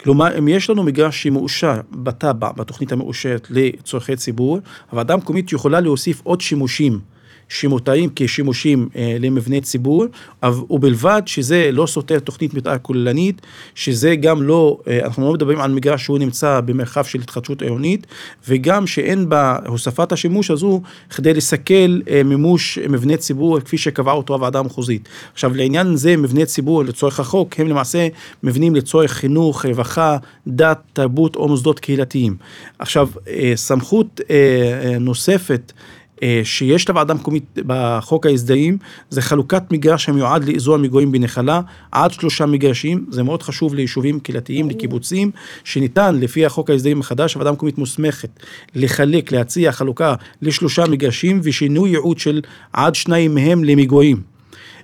כלומר, 0.03 0.37
אם 0.37 0.47
יש 0.47 0.69
לנו 0.69 0.83
מגרש 0.83 1.23
שמאושר 1.23 1.81
בתב"ע, 1.91 2.51
בתוכנית 2.51 2.91
המאושרת 2.91 3.47
לצורכי 3.49 4.15
ציבור, 4.15 4.59
הוועדה 4.89 5.13
המקומית 5.13 5.51
יכולה 5.51 5.79
להוסיף 5.79 6.21
עוד 6.23 6.41
שימושים. 6.41 6.99
שמותרים 7.49 8.09
כשימושים 8.15 8.89
אה, 8.95 9.17
למבני 9.19 9.61
ציבור, 9.61 10.05
ובלבד 10.69 11.21
שזה 11.25 11.69
לא 11.73 11.85
סותר 11.85 12.19
תוכנית 12.19 12.53
מתאר 12.53 12.77
כוללנית, 12.81 13.41
שזה 13.75 14.15
גם 14.15 14.43
לא, 14.43 14.77
אה, 14.87 14.99
אנחנו 15.05 15.27
לא 15.27 15.33
מדברים 15.33 15.61
על 15.61 15.71
מגרש 15.71 16.03
שהוא 16.03 16.19
נמצא 16.19 16.61
במרחב 16.65 17.03
של 17.03 17.19
התחדשות 17.21 17.61
עירונית, 17.61 18.07
וגם 18.47 18.87
שאין 18.87 19.29
בהוספת 19.29 20.11
השימוש 20.11 20.51
הזו 20.51 20.81
כדי 21.09 21.33
לסכל 21.33 21.99
אה, 22.09 22.21
מימוש 22.25 22.77
מבני 22.77 23.17
ציבור 23.17 23.59
כפי 23.59 23.77
שקבעה 23.77 24.13
אותו 24.15 24.33
הוועדה 24.33 24.59
המחוזית. 24.59 25.09
עכשיו 25.33 25.55
לעניין 25.55 25.95
זה 25.95 26.17
מבני 26.17 26.45
ציבור 26.45 26.83
לצורך 26.83 27.19
החוק 27.19 27.59
הם 27.59 27.67
למעשה 27.67 28.07
מבנים 28.43 28.75
לצורך 28.75 29.11
חינוך, 29.11 29.65
רווחה, 29.65 30.17
דת, 30.47 30.79
תרבות 30.93 31.35
או 31.35 31.47
מוסדות 31.47 31.79
קהילתיים. 31.79 32.35
עכשיו 32.79 33.09
אה, 33.27 33.51
סמכות 33.55 34.21
אה, 34.29 34.35
אה, 34.83 34.99
נוספת 34.99 35.71
שיש 36.43 36.89
לוועדה 36.89 37.13
המקומית 37.13 37.43
בחוק 37.65 38.25
ההסדרים, 38.25 38.77
זה 39.09 39.21
חלוקת 39.21 39.63
מגרש 39.71 40.09
המיועד 40.09 40.43
לאזור 40.43 40.75
המגורים 40.75 41.11
בנחלה, 41.11 41.61
עד 41.91 42.11
שלושה 42.11 42.45
מגרשים, 42.45 43.05
זה 43.09 43.23
מאוד 43.23 43.43
חשוב 43.43 43.75
ליישובים 43.75 44.19
קהילתיים, 44.19 44.69
לקיבוצים, 44.69 45.31
שניתן 45.63 46.15
לפי 46.15 46.45
החוק 46.45 46.69
ההסדרים 46.69 46.99
החדש, 46.99 47.33
הוועדה 47.33 47.49
המקומית 47.49 47.77
מוסמכת 47.77 48.29
לחלק, 48.75 49.31
להציע 49.31 49.71
חלוקה 49.71 50.15
לשלושה 50.41 50.85
מגרשים 50.87 51.39
ושינוי 51.43 51.89
ייעוד 51.89 52.19
של 52.19 52.41
עד 52.73 52.95
שניים 52.95 53.35
מהם 53.35 53.63
למגורים. 53.63 54.38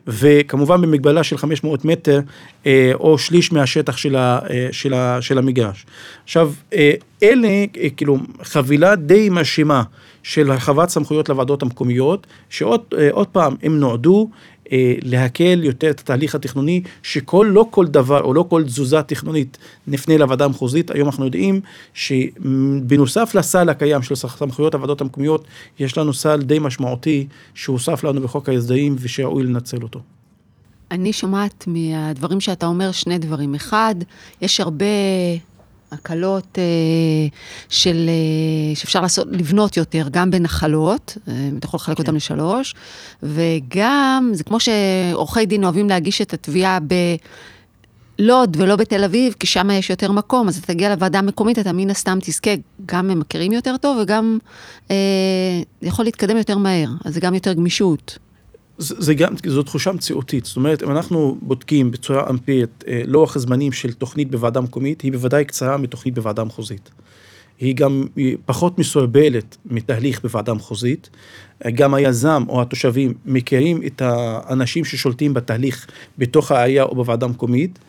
וכמובן 0.08 0.82
במגבלה 0.82 1.24
של 1.24 1.38
500 1.38 1.86
מטר 1.86 2.20
אה, 2.66 2.92
או 2.94 3.18
שליש 3.18 3.52
מהשטח 3.52 3.98
של, 3.98 4.16
ה, 4.16 4.40
אה, 4.50 4.68
של, 4.72 4.94
ה, 4.94 5.22
של 5.22 5.38
המגרש. 5.38 5.86
עכשיו, 6.24 6.52
אה, 6.74 6.94
אלה 7.24 7.66
כאילו 7.98 8.18
חבילה 8.44 8.96
די 8.96 9.30
מרשימה 9.30 9.84
של 10.24 10.52
הרחבת 10.52 10.90
סמכויות 10.90 11.30
לוועדות 11.30 11.62
המקומיות, 11.62 12.28
שעוד 12.50 13.28
פעם, 13.32 13.56
הם 13.64 13.80
נועדו 13.80 14.30
להקל 15.02 15.64
יותר 15.64 15.90
את 15.90 16.00
התהליך 16.00 16.36
התכנוני, 16.36 16.82
שכל, 17.04 17.50
לא 17.54 17.68
כל 17.70 17.88
דבר 17.88 18.22
או 18.22 18.34
לא 18.34 18.46
כל 18.50 18.64
תזוזה 18.64 19.02
תכנונית 19.02 19.58
נפנה 19.88 20.18
לוועדה 20.18 20.46
המחוזית. 20.46 20.92
היום 20.92 21.08
אנחנו 21.08 21.26
יודעים 21.26 21.62
שבנוסף 21.94 23.36
לסל 23.36 23.70
הקיים 23.70 24.02
של 24.02 24.16
סמכויות 24.16 24.74
הוועדות 24.74 25.02
המקומיות, 25.02 25.48
יש 25.80 25.98
לנו 25.98 26.14
סל 26.14 26.42
די 26.42 26.60
משמעותי 26.60 27.28
שהוסף 27.54 28.04
לנו 28.04 28.22
בחוק 28.22 28.50
ההסדרים 28.50 28.96
ושראוי 29.00 29.44
לנצל 29.44 29.82
אותו. 29.82 30.00
אני 30.92 31.14
שומעת 31.14 31.66
מהדברים 31.68 32.40
שאתה 32.40 32.66
אומר 32.66 32.92
שני 32.92 33.18
דברים. 33.18 33.56
אחד, 33.56 33.96
יש 34.42 34.60
הרבה 34.60 34.86
הקלות 36.00 36.58
אה, 36.58 36.64
של, 37.70 38.10
אה, 38.10 38.76
שאפשר 38.76 39.02
לעשות, 39.02 39.28
לבנות 39.32 39.78
יותר, 39.78 40.08
גם 40.12 40.32
בנחלות, 40.32 41.18
אה, 41.28 41.50
אתה 41.58 41.66
יכול 41.66 41.78
לחלק 41.78 41.98
כן. 41.98 42.04
אותם 42.04 42.16
לשלוש, 42.16 42.76
וגם, 43.24 44.32
זה 44.34 44.44
כמו 44.44 44.58
שעורכי 44.60 45.46
דין 45.46 45.64
אוהבים 45.64 45.90
להגיש 45.90 46.22
את 46.22 46.34
התביעה 46.34 46.80
ב... 46.88 46.94
לוד 48.20 48.58
ולא 48.60 48.76
בתל 48.76 49.04
אביב, 49.04 49.36
כי 49.40 49.48
שם 49.48 49.70
יש 49.72 49.90
יותר 49.90 50.12
מקום, 50.12 50.48
אז 50.48 50.58
אתה 50.58 50.74
תגיע 50.74 50.90
לוועדה 50.90 51.20
המקומית, 51.20 51.60
אתה 51.60 51.74
מן 51.74 51.90
הסתם 51.90 52.18
תזכה, 52.22 52.52
גם 52.86 53.10
הם 53.10 53.20
מכירים 53.20 53.52
יותר 53.52 53.78
טוב 53.78 53.98
וגם 54.02 54.38
אה, 54.92 54.96
יכול 55.82 56.06
להתקדם 56.06 56.38
יותר 56.38 56.58
מהר, 56.58 56.90
אז 57.06 57.14
זה 57.14 57.20
גם 57.20 57.34
יותר 57.34 57.54
גמישות. 57.54 58.18
זה, 58.78 59.14
גם, 59.14 59.34
זו 59.48 59.64
תחושה 59.64 59.92
מציאותית, 59.92 60.46
זאת 60.46 60.56
אומרת, 60.56 60.84
אם 60.84 60.92
אנחנו 60.92 61.38
בודקים 61.42 61.92
בצורה 61.92 62.30
אמפירית 62.30 62.84
אה, 62.88 63.02
לוח 63.06 63.36
הזמנים 63.36 63.72
של 63.72 63.94
תוכנית 63.94 64.32
בוועדה 64.32 64.62
מקומית, 64.62 65.02
היא 65.02 65.12
בוודאי 65.12 65.46
קצרה 65.46 65.78
מתוכנית 65.78 66.16
בוועדה 66.16 66.44
מחוזית. 66.44 66.90
היא 67.60 67.76
גם 67.76 68.08
היא 68.16 68.38
פחות 68.46 68.80
מסורבלת 68.80 69.58
מתהליך 69.66 70.22
בוועדה 70.22 70.54
מחוזית. 70.54 71.10
גם 71.76 71.94
היזם 71.94 72.44
או 72.50 72.62
התושבים 72.62 73.14
מכירים 73.26 73.82
את 73.86 74.02
האנשים 74.02 74.86
ששולטים 74.86 75.34
בתהליך 75.34 75.88
בתוך 76.18 76.52
העירייה 76.52 76.84
או 76.84 76.96
בוועדה 76.96 77.26
המקומית. 77.26 77.80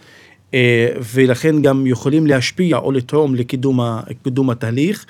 אה, 0.57 0.89
ולכן 1.15 1.63
גם 1.63 1.87
יכולים 1.87 2.27
להשפיע 2.27 2.77
או 2.77 2.93
לתרום 2.93 3.35
לקידום 3.35 4.51
התהליך. 4.51 5.07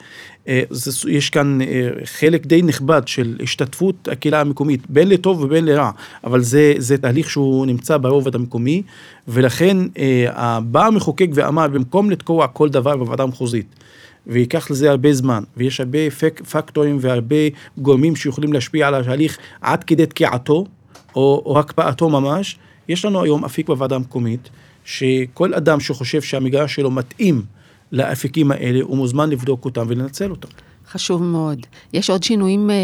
אה, 0.49 0.63
יש 1.09 1.31
כאן 1.31 1.59
אה, 1.63 1.89
חלק 2.05 2.47
די 2.47 2.63
נכבד 2.63 3.03
של 3.07 3.37
השתתפות 3.43 4.09
הקהילה 4.13 4.41
המקומית, 4.41 4.81
בין 4.89 5.09
לטוב 5.09 5.43
ובין 5.43 5.65
לרע, 5.65 5.91
אבל 6.25 6.41
זה, 6.41 6.75
זה 6.79 6.99
תהליך 6.99 7.31
שהוא 7.31 7.67
נמצא 7.67 7.97
ברובד 7.97 8.35
המקומי, 8.35 8.83
ולכן 9.29 9.77
בא 10.63 10.87
המחוקק 10.87 11.29
ואמר, 11.35 11.69
במקום 11.69 12.11
לתקוע 12.11 12.47
כל 12.47 12.69
דבר 12.69 12.97
בוועדה 12.97 13.23
המחוזית, 13.23 13.67
וייקח 14.27 14.71
לזה 14.71 14.91
הרבה 14.91 15.13
זמן, 15.13 15.43
ויש 15.57 15.81
הרבה 15.81 16.11
פק, 16.11 16.43
פקטורים 16.51 16.99
והרבה 17.01 17.37
גורמים 17.79 18.17
שיכולים 18.17 18.53
להשפיע 18.53 18.89
על 18.89 18.95
התהליך 18.95 19.39
עד 19.61 19.85
כדי 19.85 20.07
תקיעתו, 20.07 20.67
או, 21.17 21.43
או 21.47 21.59
הקפאתו 21.59 22.09
ממש, 22.09 22.59
יש 22.89 23.05
לנו 23.05 23.23
היום 23.23 23.45
אפיק 23.45 23.67
בוועדה 23.67 23.97
המקומית. 23.97 24.49
שכל 24.87 25.55
אדם 25.55 25.81
שחושב 25.81 26.23
שהמגרש 26.23 26.75
שלו 26.75 26.91
מתאים 26.91 27.43
לאפיקים 27.93 28.53
האלה, 28.53 28.81
הוא 28.83 28.97
מוזמן 28.97 29.31
לבדוק 29.31 29.65
אותם 29.65 29.87
ולנצל 29.89 30.31
אותם. 30.31 30.49
חשוב 30.91 31.23
מאוד. 31.23 31.67
יש 31.93 32.11
עוד 32.11 32.23
שינויים 32.23 32.71
אה, 32.71 32.77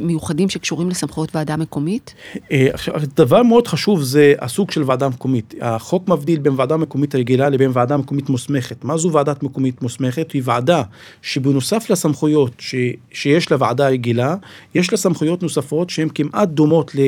מיוחדים 0.00 0.48
שקשורים 0.48 0.90
לסמכויות 0.90 1.36
ועדה 1.36 1.56
מקומית? 1.56 2.14
אה, 2.52 2.68
עכשיו, 2.72 2.94
דבר 3.16 3.42
מאוד 3.42 3.66
חשוב 3.66 4.02
זה 4.02 4.34
הסוג 4.40 4.70
של 4.70 4.82
ועדה 4.86 5.08
מקומית. 5.08 5.54
החוק 5.60 6.08
מבדיל 6.08 6.38
בין 6.38 6.52
ועדה 6.56 6.76
מקומית 6.76 7.14
רגילה 7.14 7.48
לבין 7.48 7.70
ועדה 7.72 7.96
מקומית 7.96 8.28
מוסמכת. 8.28 8.84
מה 8.84 8.96
זו 8.96 9.12
ועדת 9.12 9.42
מקומית 9.42 9.82
מוסמכת? 9.82 10.32
היא 10.32 10.42
ועדה 10.44 10.82
שבנוסף 11.22 11.90
לסמכויות 11.90 12.52
ש, 12.58 12.74
שיש 13.12 13.50
לוועדה 13.52 13.88
רגילה, 13.88 14.34
יש 14.74 14.92
לה 14.92 14.98
סמכויות 14.98 15.42
נוספות 15.42 15.90
שהן 15.90 16.08
כמעט 16.14 16.48
דומות 16.48 16.94
ל... 16.94 16.98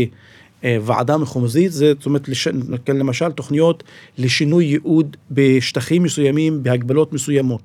אה, 0.65 0.77
ועדה 0.83 1.17
מחוזית, 1.17 1.73
זה 1.73 1.93
זאת 1.99 2.07
אומרת, 2.07 2.29
לש, 2.29 2.49
למשל 2.89 3.33
תוכניות 3.33 3.83
לשינוי 4.19 4.65
ייעוד 4.65 5.17
בשטחים 5.31 6.03
מסוימים, 6.03 6.63
בהגבלות 6.63 7.13
מסוימות. 7.13 7.63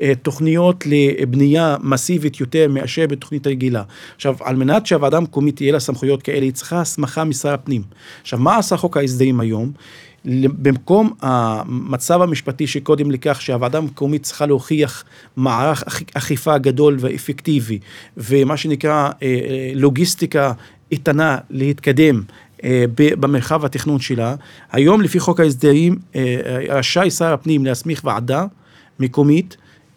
אה, 0.00 0.12
תוכניות 0.22 0.84
לבנייה 0.86 1.76
מסיבית 1.82 2.40
יותר 2.40 2.68
מאשר 2.68 3.06
בתוכנית 3.06 3.46
רגילה. 3.46 3.82
עכשיו, 4.16 4.36
על 4.40 4.56
מנת 4.56 4.86
שהוועדה 4.86 5.16
המקומית 5.16 5.56
תהיה 5.56 5.72
לה 5.72 5.80
סמכויות 5.80 6.22
כאלה, 6.22 6.44
היא 6.44 6.52
צריכה 6.52 6.80
הסמכה 6.80 7.24
משר 7.24 7.54
הפנים. 7.54 7.82
עכשיו, 8.22 8.38
מה 8.38 8.56
עשה 8.56 8.76
חוק 8.76 8.96
ההסדרים 8.96 9.40
היום? 9.40 9.72
במקום 10.34 11.12
המצב 11.20 12.22
המשפטי 12.22 12.66
שקודם 12.66 13.10
לכך 13.10 13.42
שהוועדה 13.42 13.78
המקומית 13.78 14.22
צריכה 14.22 14.46
להוכיח 14.46 15.04
מערך 15.36 15.84
אכיפה 16.14 16.58
גדול 16.58 16.96
ואפקטיבי 17.00 17.78
ומה 18.16 18.56
שנקרא 18.56 19.10
אה, 19.22 19.70
לוגיסטיקה 19.74 20.52
איתנה 20.92 21.38
להתקדם 21.50 22.22
אה, 22.64 22.84
במרחב 22.94 23.64
התכנון 23.64 24.00
שלה. 24.00 24.34
היום 24.72 25.00
לפי 25.00 25.20
חוק 25.20 25.40
ההסדרים 25.40 25.98
אה, 26.16 26.36
רשאי 26.68 27.10
שר 27.10 27.32
הפנים 27.32 27.64
להסמיך 27.64 28.04
ועדה 28.04 28.44
מקומית 29.00 29.56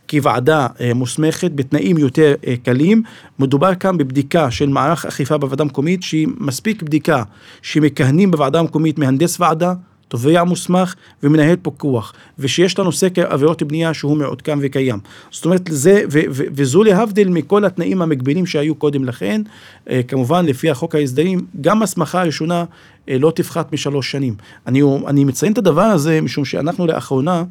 כוועדה 0.09 0.67
אה, 0.81 0.93
מוסמכת 0.93 1.51
בתנאים 1.55 1.97
יותר 1.97 2.35
אה, 2.47 2.55
קלים. 2.63 3.03
מדובר 3.39 3.75
כאן 3.75 3.97
בבדיקה 3.97 4.51
של 4.51 4.69
מערך 4.69 5.05
אכיפה 5.05 5.37
בוועדה 5.37 5.63
המקומית, 5.63 6.03
שהיא 6.03 6.27
מספיק 6.37 6.83
בדיקה 6.83 7.23
שמכהנים 7.61 8.31
בוועדה 8.31 8.59
המקומית 8.59 8.99
מהנדס 8.99 9.39
ועדה, 9.39 9.73
תובע 10.07 10.43
מוסמך 10.43 10.95
ומנהל 11.23 11.55
פיקוח, 11.61 12.13
ושיש 12.39 12.79
לנו 12.79 12.91
סקר 12.91 13.27
עבירות 13.27 13.63
בנייה 13.63 13.93
שהוא 13.93 14.17
מעודכן 14.17 14.59
וקיים. 14.61 14.99
זאת 15.31 15.45
אומרת, 15.45 15.61
זה, 15.71 16.03
ו, 16.11 16.19
ו, 16.31 16.43
וזו 16.51 16.83
להבדיל 16.83 17.29
מכל 17.29 17.65
התנאים 17.65 18.01
המגבילים 18.01 18.45
שהיו 18.45 18.75
קודם 18.75 19.05
לכן, 19.05 19.41
אה, 19.89 20.01
כמובן 20.07 20.45
לפי 20.45 20.69
החוק 20.69 20.95
ההסדרים, 20.95 21.45
גם 21.61 21.81
הסמכה 21.81 22.23
ראשונה 22.23 22.65
אה, 23.09 23.17
לא 23.17 23.31
תפחת 23.35 23.73
משלוש 23.73 24.11
שנים. 24.11 24.35
אני, 24.67 24.81
אני 25.07 25.23
מציין 25.23 25.53
את 25.53 25.57
הדבר 25.57 25.81
הזה 25.81 26.21
משום 26.21 26.45
שאנחנו 26.45 26.87
לאחרונה 26.87 27.43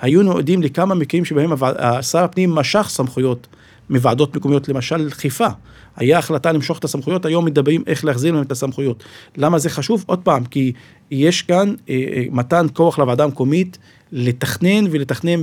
היינו 0.00 0.38
עדים 0.38 0.62
לכמה 0.62 0.94
מקרים 0.94 1.24
שבהם 1.24 1.52
שר 2.00 2.24
הפנים 2.24 2.54
משך 2.54 2.86
סמכויות 2.88 3.46
מוועדות 3.90 4.36
מקומיות, 4.36 4.68
למשל 4.68 5.10
חיפה. 5.10 5.48
היה 5.96 6.18
החלטה 6.18 6.52
למשוך 6.52 6.78
את 6.78 6.84
הסמכויות, 6.84 7.24
היום 7.24 7.44
מדברים 7.44 7.82
איך 7.86 8.04
להחזיר 8.04 8.32
להם 8.34 8.42
את 8.42 8.52
הסמכויות. 8.52 9.04
למה 9.36 9.58
זה 9.58 9.70
חשוב? 9.70 10.04
עוד 10.06 10.18
פעם, 10.18 10.44
כי 10.44 10.72
יש 11.10 11.42
כאן 11.42 11.74
אה, 11.88 11.94
אה, 11.94 12.24
מתן 12.30 12.66
כוח 12.72 12.98
לוועדה 12.98 13.24
המקומית 13.24 13.78
לתכנן 14.12 14.84
ולתכנן 14.90 15.40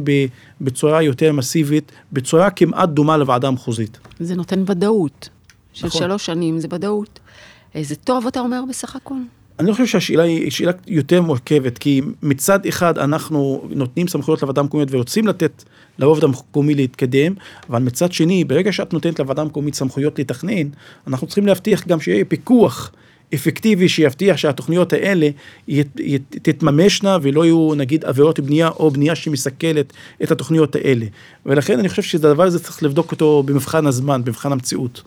בצורה 0.62 1.02
יותר 1.02 1.34
מסיבית, 1.34 1.92
בצורה 2.14 2.50
כמעט 2.50 2.90
דומה 2.90 3.18
לוועדה 3.18 3.48
המחוזית. 3.48 3.98
זה 4.20 4.36
נותן 4.36 4.64
ודאות. 4.68 5.30
של 5.74 5.88
נכון. 5.88 6.02
שלוש 6.02 6.26
שנים 6.26 6.60
זה 6.60 6.68
ודאות. 6.72 7.20
אה, 7.76 7.84
זה 7.84 7.96
טוב, 7.96 8.28
אתה 8.28 8.40
אומר, 8.40 8.62
בסך 8.70 8.96
הכל? 8.96 9.16
אני 9.60 9.72
חושב 9.72 9.86
שהשאלה 9.86 10.24
היא 10.24 10.52
שאלה 10.52 10.72
יותר 10.88 11.22
מורכבת, 11.22 11.78
כי 11.78 12.02
מצד 12.24 12.66
אחד 12.66 12.98
אנחנו 12.98 13.68
נותנים 13.70 14.08
סמכויות 14.08 14.42
לוועדה 14.42 14.62
המקומית 14.62 14.88
ורוצים 14.92 15.28
לתת 15.28 15.64
לרובד 16.00 16.24
המקומי 16.24 16.76
להתקדם, 16.76 17.34
אבל 17.70 17.82
מצד 17.82 18.12
שני, 18.12 18.44
ברגע 18.44 18.72
שאת 18.72 18.94
נותנת 18.94 19.20
לוועדה 19.20 19.42
המקומית 19.42 19.76
סמכויות 19.76 20.20
לתכנן, 20.20 20.68
אנחנו 21.08 21.28
צריכים 21.28 21.48
להבטיח 21.48 21.88
גם 21.88 22.00
שיהיה 22.00 22.26
פיקוח 22.26 22.92
אפקטיבי 23.34 23.90
שיבטיח 23.90 24.38
שהתוכניות 24.38 24.94
האלה 24.94 25.30
תתממשנה 26.30 27.18
ולא 27.22 27.46
יהיו 27.46 27.72
נגיד 27.76 28.06
עבירות 28.06 28.40
בנייה 28.40 28.68
או 28.68 28.92
בנייה 28.92 29.16
שמסכלת 29.16 29.94
את 30.24 30.32
התוכניות 30.32 30.76
האלה. 30.76 31.06
ולכן 31.46 31.80
אני 31.80 31.90
חושב 31.90 32.02
שהדבר 32.02 32.44
הזה 32.44 32.60
צריך 32.60 32.84
לבדוק 32.84 33.12
אותו 33.12 33.44
במבחן 33.46 33.88
הזמן, 33.88 34.24
במבחן 34.24 34.52
המציאות. 34.52 35.02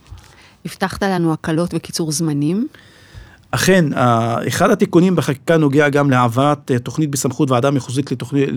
הבטחת 0.64 1.02
לנו 1.02 1.32
הקלות 1.32 1.74
וקיצור 1.74 2.12
זמנים. 2.12 2.68
אכן, 3.54 3.84
אחד 4.48 4.70
התיקונים 4.70 5.16
בחקיקה 5.16 5.56
נוגע 5.56 5.88
גם 5.88 6.10
להעברת 6.10 6.70
אה, 6.70 6.78
תוכנית 6.78 7.10
בסמכות 7.10 7.50
ועדה 7.50 7.70
מחוזית 7.70 8.12
לתוכנית, 8.12 8.48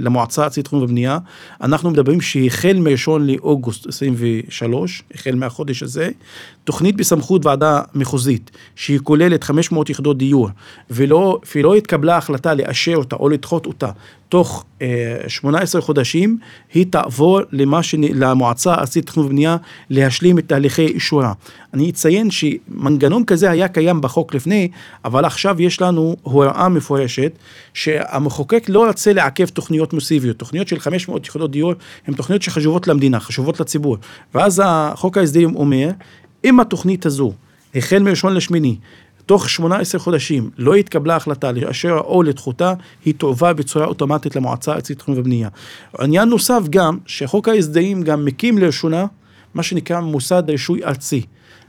למועצה 0.00 0.42
הארצית 0.42 0.64
תכנון 0.64 0.82
ובנייה. 0.82 1.18
אנחנו 1.60 1.90
מדברים 1.90 2.20
שהחל 2.20 2.76
מ-1 2.78 3.18
לאוגוסט 3.20 3.86
23, 3.88 5.02
החל 5.14 5.34
מהחודש 5.34 5.82
הזה, 5.82 6.10
תוכנית 6.64 6.96
בסמכות 6.96 7.46
ועדה 7.46 7.82
מחוזית, 7.94 8.50
שהיא 8.76 9.00
כוללת 9.02 9.44
500 9.44 9.90
יחידות 9.90 10.18
דיור, 10.18 10.48
ולא, 10.90 11.38
ולא 11.54 11.74
התקבלה 11.74 12.16
החלטה 12.16 12.54
לאשר 12.54 12.96
אותה 12.96 13.16
או 13.16 13.28
לדחות 13.28 13.66
אותה 13.66 13.90
תוך 14.30 14.64
אה, 14.82 15.16
18 15.28 15.80
חודשים, 15.80 16.38
היא 16.74 16.86
תעבור 16.90 17.40
למה 17.52 17.82
שנ... 17.82 18.00
למועצה 18.02 18.72
הארצית 18.72 19.04
לתכנון 19.04 19.26
ובנייה 19.26 19.56
להשלים 19.90 20.38
את 20.38 20.48
תהליכי 20.48 20.86
אישורה. 20.86 21.32
אני 21.74 21.90
אציין 21.90 22.30
שמנגנון 22.30 23.24
כזה 23.24 23.50
היה 23.50 23.68
קיים 23.68 24.00
בחוק 24.00 24.34
לפני, 24.34 24.68
אבל 25.04 25.24
עכשיו 25.24 25.62
יש 25.62 25.82
לנו 25.82 26.16
הוראה 26.22 26.68
מפורשת 26.68 27.32
שהמחוקק 27.74 28.64
לא 28.68 28.86
רוצה 28.86 29.12
לעכב 29.12 29.46
תוכניות 29.46 29.92
מוסיביות. 29.92 30.36
תוכניות 30.36 30.68
של 30.68 30.78
500 30.78 31.26
יחידות 31.26 31.50
דיור 31.50 31.72
הן 32.06 32.14
תוכניות 32.14 32.42
שחשובות 32.42 32.88
למדינה, 32.88 33.20
חשובות 33.20 33.60
לציבור. 33.60 33.96
ואז 34.34 34.62
החוק 34.64 35.18
ההסדרים 35.18 35.56
אומר, 35.56 35.90
אם 36.44 36.60
התוכנית 36.60 37.06
הזו, 37.06 37.32
החל 37.74 37.98
מראשון 37.98 38.34
לשמיני, 38.34 38.76
תוך 39.26 39.48
18 39.48 40.00
חודשים 40.00 40.50
לא 40.58 40.74
התקבלה 40.74 41.16
החלטה 41.16 41.52
לאשר 41.52 42.00
או 42.04 42.22
לדחותה, 42.22 42.74
היא 43.04 43.14
תועבר 43.14 43.52
בצורה 43.52 43.86
אוטומטית 43.86 44.36
למועצה 44.36 44.72
הארצית 44.72 44.96
לתכנון 44.96 45.18
ובנייה. 45.18 45.48
עניין 46.00 46.28
נוסף 46.28 46.60
גם, 46.70 46.98
שחוק 47.06 47.48
ההסדרים 47.48 48.02
גם 48.02 48.24
מקים 48.24 48.58
לראשונה 48.58 49.06
מה 49.54 49.62
שנקרא 49.62 50.00
מוסד 50.00 50.42
רישוי 50.48 50.84
ארצי. 50.84 51.22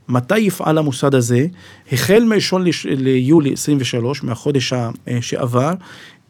מתי 0.07 0.39
יפעל 0.39 0.77
המוסד 0.77 1.15
הזה? 1.15 1.45
החל 1.91 2.23
מ-1 2.23 2.57
ליולי 2.85 3.53
23, 3.53 4.23
מהחודש 4.23 4.73
אה, 4.73 4.89
שעבר, 5.21 5.73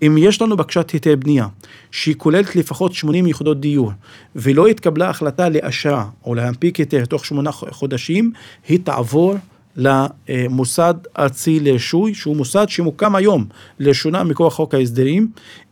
אם 0.02 0.16
יש 0.20 0.42
לנו 0.42 0.58
בקשת 0.58 0.90
היתר 0.90 1.16
בנייה, 1.16 1.48
שהיא 1.92 2.16
כוללת 2.18 2.56
לפחות 2.56 2.94
80 2.94 3.28
יחידות 3.28 3.60
דיור, 3.60 3.92
ולא 4.36 4.68
התקבלה 4.68 5.10
החלטה 5.10 5.50
לאשרה 5.50 6.06
או 6.26 6.36
להנפיק 6.36 6.76
היתר 6.76 7.06
תוך 7.06 7.26
שמונה 7.26 7.52
חודשים, 7.52 8.32
היא 8.68 8.80
תעבור 8.84 9.36
למוסד 9.76 10.94
ארצי 11.20 11.60
לרישוי, 11.60 12.14
שהוא 12.14 12.36
מוסד 12.36 12.70
שמוקם 12.70 13.16
היום 13.16 13.46
לראשונה 13.80 14.24
מכוח 14.24 14.54
חוק 14.54 14.74
ההסדרים. 14.74 15.28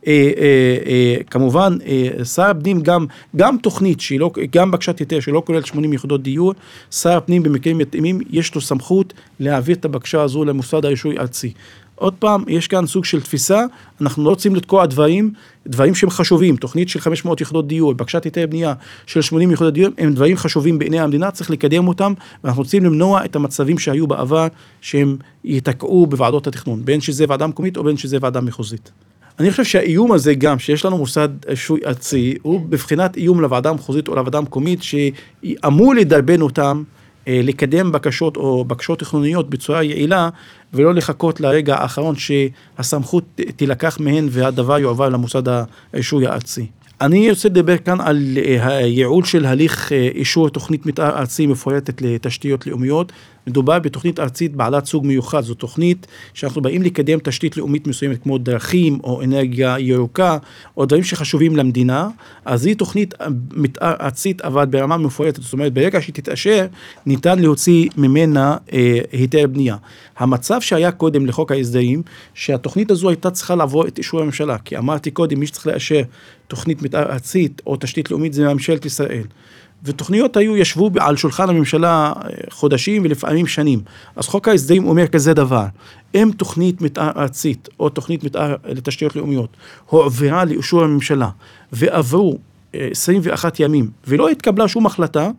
אה, 0.06 0.30
אה, 0.36 0.76
אה, 0.86 1.16
כמובן, 1.30 1.78
שר 2.24 2.42
הפנים 2.42 2.80
גם, 2.80 3.06
גם 3.36 3.56
תוכנית, 3.62 4.00
שהיא 4.00 4.20
לא, 4.20 4.30
גם 4.52 4.70
בקשת 4.70 4.98
היתר 4.98 5.20
שלא 5.20 5.42
כוללת 5.46 5.66
80 5.66 5.92
יחידות 5.92 6.22
דיור, 6.22 6.54
שר 6.90 7.16
הפנים 7.16 7.42
במקרים 7.42 7.78
מתאימים, 7.78 8.20
יש 8.30 8.54
לו 8.54 8.60
סמכות 8.60 9.12
להעביר 9.40 9.76
את 9.76 9.84
הבקשה 9.84 10.22
הזו 10.22 10.44
למוסד 10.44 10.84
הרישוי 10.84 11.18
הארצי. 11.18 11.52
עוד 12.00 12.14
פעם, 12.18 12.44
יש 12.48 12.68
כאן 12.68 12.86
סוג 12.86 13.04
של 13.04 13.20
תפיסה, 13.20 13.64
אנחנו 14.00 14.24
לא 14.24 14.30
רוצים 14.30 14.54
לתקוע 14.54 14.86
דברים, 14.86 15.32
דברים 15.66 15.94
שהם 15.94 16.10
חשובים, 16.10 16.56
תוכנית 16.56 16.88
של 16.88 17.00
500 17.00 17.40
יחידות 17.40 17.68
דיור, 17.68 17.94
בקשת 17.94 18.24
היתר 18.24 18.46
בנייה 18.46 18.74
של 19.06 19.20
80 19.20 19.50
יחידות 19.50 19.74
דיור, 19.74 19.90
הם 19.98 20.14
דברים 20.14 20.36
חשובים 20.36 20.78
בעיני 20.78 21.00
המדינה, 21.00 21.30
צריך 21.30 21.50
לקדם 21.50 21.88
אותם, 21.88 22.12
ואנחנו 22.44 22.62
רוצים 22.62 22.84
למנוע 22.84 23.24
את 23.24 23.36
המצבים 23.36 23.78
שהיו 23.78 24.06
בעבר, 24.06 24.46
שהם 24.80 25.16
ייתקעו 25.44 26.06
בוועדות 26.06 26.46
התכנון, 26.46 26.84
בין 26.84 27.00
שזה 27.00 27.24
ועדה 27.28 27.46
מקומית 27.46 27.76
או 27.76 27.84
בין 27.84 27.96
שזה 27.96 28.18
ועדה 28.20 28.40
מחוזית. 28.40 28.90
אני 29.40 29.50
חושב 29.50 29.64
שהאיום 29.64 30.12
הזה 30.12 30.34
גם, 30.34 30.58
שיש 30.58 30.84
לנו 30.84 30.98
מוסד 30.98 31.28
שוי 31.54 31.80
ארצי, 31.86 32.34
הוא 32.42 32.60
בבחינת 32.68 33.16
איום 33.16 33.40
לוועדה 33.40 33.70
המחוזית 33.70 34.08
או 34.08 34.14
לוועדה 34.14 34.38
המקומית, 34.38 34.82
שאמור 34.82 35.94
לדרבן 35.94 36.40
אותם 36.40 36.82
לקדם 37.42 37.92
בקשות 37.92 38.36
או 38.36 38.64
בקשות 38.64 38.98
תכנוניות 38.98 39.50
בצורה 39.50 39.82
יעילה, 39.82 40.28
ולא 40.74 40.94
לחכות 40.94 41.40
לרגע 41.40 41.76
האחרון 41.76 42.14
שהסמכות 42.16 43.24
תילקח 43.56 44.00
מהן 44.00 44.28
והדבר 44.30 44.78
יועבר 44.78 45.08
למוסד 45.08 45.42
הרישוי 45.92 46.26
הארצי. 46.26 46.66
אני 47.00 47.30
רוצה 47.30 47.48
לדבר 47.48 47.78
כאן 47.78 48.00
על 48.00 48.38
אה, 48.44 48.76
הייעול 48.76 49.24
של 49.24 49.46
הליך 49.46 49.92
אה, 49.92 50.08
אישור 50.14 50.48
תוכנית 50.48 50.86
מתאר 50.86 51.18
ארצי 51.18 51.46
מפורטת 51.46 52.02
לתשתיות 52.02 52.66
לאומיות. 52.66 53.12
מדובר 53.46 53.78
בתוכנית 53.78 54.20
ארצית 54.20 54.56
בעלת 54.56 54.86
סוג 54.86 55.06
מיוחד, 55.06 55.40
זו 55.40 55.54
תוכנית 55.54 56.06
שאנחנו 56.34 56.62
באים 56.62 56.82
לקדם 56.82 57.18
תשתית 57.22 57.56
לאומית 57.56 57.86
מסוימת 57.86 58.22
כמו 58.22 58.38
דרכים 58.38 58.98
או 59.04 59.22
אנרגיה 59.22 59.76
ירוקה 59.78 60.38
או 60.76 60.86
דברים 60.86 61.04
שחשובים 61.04 61.56
למדינה, 61.56 62.08
אז 62.44 62.66
היא 62.66 62.76
תוכנית 62.76 63.14
מתאר 63.52 63.94
ארצית 64.00 64.40
אבל 64.40 64.64
ברמה 64.64 64.96
מפורטת, 64.96 65.42
זאת 65.42 65.52
אומרת 65.52 65.72
ברגע 65.72 66.00
שהיא 66.00 66.14
תתאשר 66.14 66.66
ניתן 67.06 67.38
להוציא 67.38 67.88
ממנה 67.96 68.56
אה, 68.72 68.98
היתר 69.12 69.46
בנייה. 69.46 69.76
המצב 70.18 70.60
שהיה 70.60 70.92
קודם 70.92 71.26
לחוק 71.26 71.52
ההסדרים, 71.52 72.02
שהתוכנית 72.34 72.90
הזו 72.90 73.08
הייתה 73.08 73.30
צריכה 73.30 73.54
לעבור 73.54 73.86
את 73.86 73.98
אישור 73.98 74.20
הממשלה, 74.20 74.58
כי 74.58 74.78
אמרתי 74.78 75.10
קודם 75.10 75.40
מי 75.40 75.46
שצריך 75.46 75.66
לאשר 75.66 76.02
תוכנית 76.48 76.82
מתאר 76.82 77.12
ארצית 77.12 77.62
או 77.66 77.76
תשתית 77.76 78.10
לאומית 78.10 78.32
זה 78.32 78.48
ממשלת 78.54 78.84
ישראל. 78.84 79.24
ותוכניות 79.84 80.36
היו, 80.36 80.56
ישבו 80.56 80.90
על 81.00 81.16
שולחן 81.16 81.48
הממשלה 81.48 82.12
אה, 82.16 82.30
חודשים 82.50 83.02
ולפעמים 83.04 83.46
שנים. 83.46 83.80
אז 84.16 84.26
חוק 84.26 84.48
ההסדרים 84.48 84.84
אומר 84.88 85.06
כזה 85.06 85.34
דבר, 85.34 85.66
אם 86.14 86.30
תוכנית 86.36 86.82
מתאר 86.82 87.10
ארצית 87.16 87.68
או 87.80 87.88
תוכנית 87.88 88.24
מתאר 88.24 88.56
לתשתיות 88.64 89.16
לאומיות 89.16 89.56
הועברה 89.86 90.44
לאישור 90.44 90.84
הממשלה 90.84 91.28
ועברו 91.72 92.38
21 92.72 93.60
אה, 93.60 93.64
ימים 93.64 93.90
ולא 94.06 94.28
התקבלה 94.28 94.68
שום 94.68 94.86
החלטה, 94.86 95.30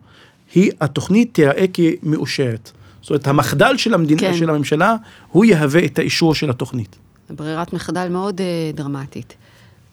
היא, 0.54 0.70
התוכנית 0.80 1.34
תיראה 1.34 1.64
כמאושרת. 1.72 2.70
זאת 3.00 3.10
אומרת, 3.10 3.26
המחדל 3.26 3.76
של 3.76 3.94
המדינה, 3.94 4.20
כן. 4.20 4.34
של 4.34 4.50
הממשלה, 4.50 4.96
הוא 5.28 5.44
יהווה 5.44 5.84
את 5.84 5.98
האישור 5.98 6.34
של 6.34 6.50
התוכנית. 6.50 6.96
ברירת 7.30 7.72
מחדל 7.72 8.08
מאוד 8.08 8.40
דרמטית. 8.74 9.34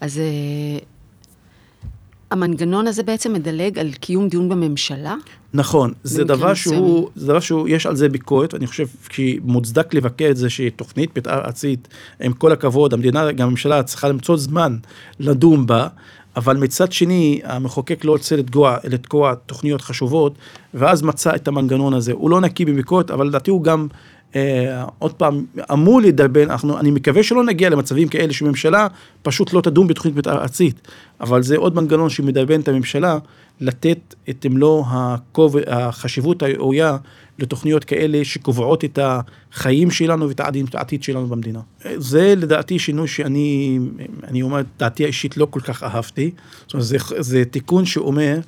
אז 0.02 0.22
המנגנון 2.32 2.88
הזה 2.88 3.04
בעצם 3.04 3.34
מדלג 3.34 3.80
על 3.80 3.92
קיום 3.92 4.28
דיון 4.28 4.50
בממשלה? 4.50 5.16
נכון, 5.54 5.94
זה 6.04 6.24
דבר 6.24 6.54
שהוא, 6.54 7.10
זה 7.16 7.28
דבר 7.28 7.40
שהוא, 7.40 7.70
יש 7.70 7.86
על 7.86 7.96
זה 7.96 8.10
ביקורת, 8.10 8.54
ואני 8.54 8.68
חושב 8.68 8.88
שמוצדק 9.10 9.94
לבקר 9.94 10.28
את 10.32 10.38
זה 10.38 10.50
שתוכנית 10.50 11.18
מתאר 11.18 11.46
ארצית, 11.46 11.88
עם 12.20 12.34
כל 12.34 12.52
הכבוד, 12.52 12.94
המדינה, 12.94 13.32
גם 13.32 13.48
הממשלה 13.48 13.84
צריכה 13.84 14.08
למצוא 14.08 14.38
זמן 14.38 14.78
לדון 15.20 15.66
בה, 15.66 15.88
אבל 16.36 16.58
מצד 16.58 16.92
שני, 16.92 17.42
המחוקק 17.44 18.06
לא 18.06 18.12
רוצה 18.12 18.36
לתקוע, 18.36 18.78
לתקוע 18.84 19.36
תוכניות 19.36 19.82
חשובות, 19.82 20.34
ואז 20.74 21.02
מצא 21.02 21.36
את 21.36 21.48
המנגנון 21.48 21.94
הזה. 21.94 22.12
הוא 22.12 22.30
לא 22.30 22.42
נקי 22.42 22.66
בביקורת, 22.66 23.12
אבל 23.12 23.28
לדעתי 23.28 23.52
הוא 23.52 23.64
גם 23.64 23.88
אה, 24.36 24.84
עוד 25.00 25.14
פעם, 25.14 25.46
אמור 25.74 26.02
אנחנו, 26.44 26.80
אני 26.80 26.92
מקווה 26.92 27.24
שלא 27.24 27.44
נגיע 27.44 27.70
למצבים 27.70 28.08
כאלה 28.08 28.34
שממשלה 28.34 28.88
פשוט 29.22 29.54
לא 29.54 29.62
תדון 29.62 29.88
בתוכנית 29.88 30.16
מתאר 30.16 30.42
ארצית, 30.42 30.88
אבל 31.22 31.44
זה 31.44 31.58
עוד 31.58 31.76
מנגנון 31.76 32.10
שמדרבן 32.10 32.60
את 32.60 32.68
הממשלה 32.68 33.18
לתת 33.62 34.16
את 34.30 34.46
מלוא 34.46 34.84
הכוב, 34.88 35.56
החשיבות 35.68 36.44
הראויה 36.44 36.98
לתוכניות 37.40 37.84
כאלה 37.84 38.26
שקובעות 38.26 38.84
את 38.84 39.00
החיים 39.02 39.92
שלנו 39.92 40.28
ואת 40.30 40.40
העתיד 40.76 41.04
שלנו 41.04 41.28
במדינה. 41.28 41.60
זה 41.98 42.34
לדעתי 42.38 42.80
שינוי 42.80 43.08
שאני, 43.08 43.80
אני 44.24 44.42
אומר, 44.42 44.62
דעתי 44.80 45.04
האישית 45.04 45.38
לא 45.38 45.48
כל 45.50 45.60
כך 45.60 45.84
אהבתי. 45.84 46.32
זאת 46.62 46.74
אומרת, 46.74 46.86
זה, 46.86 46.98
זה 47.20 47.46
תיקון 47.46 47.86
שאומר 47.86 48.40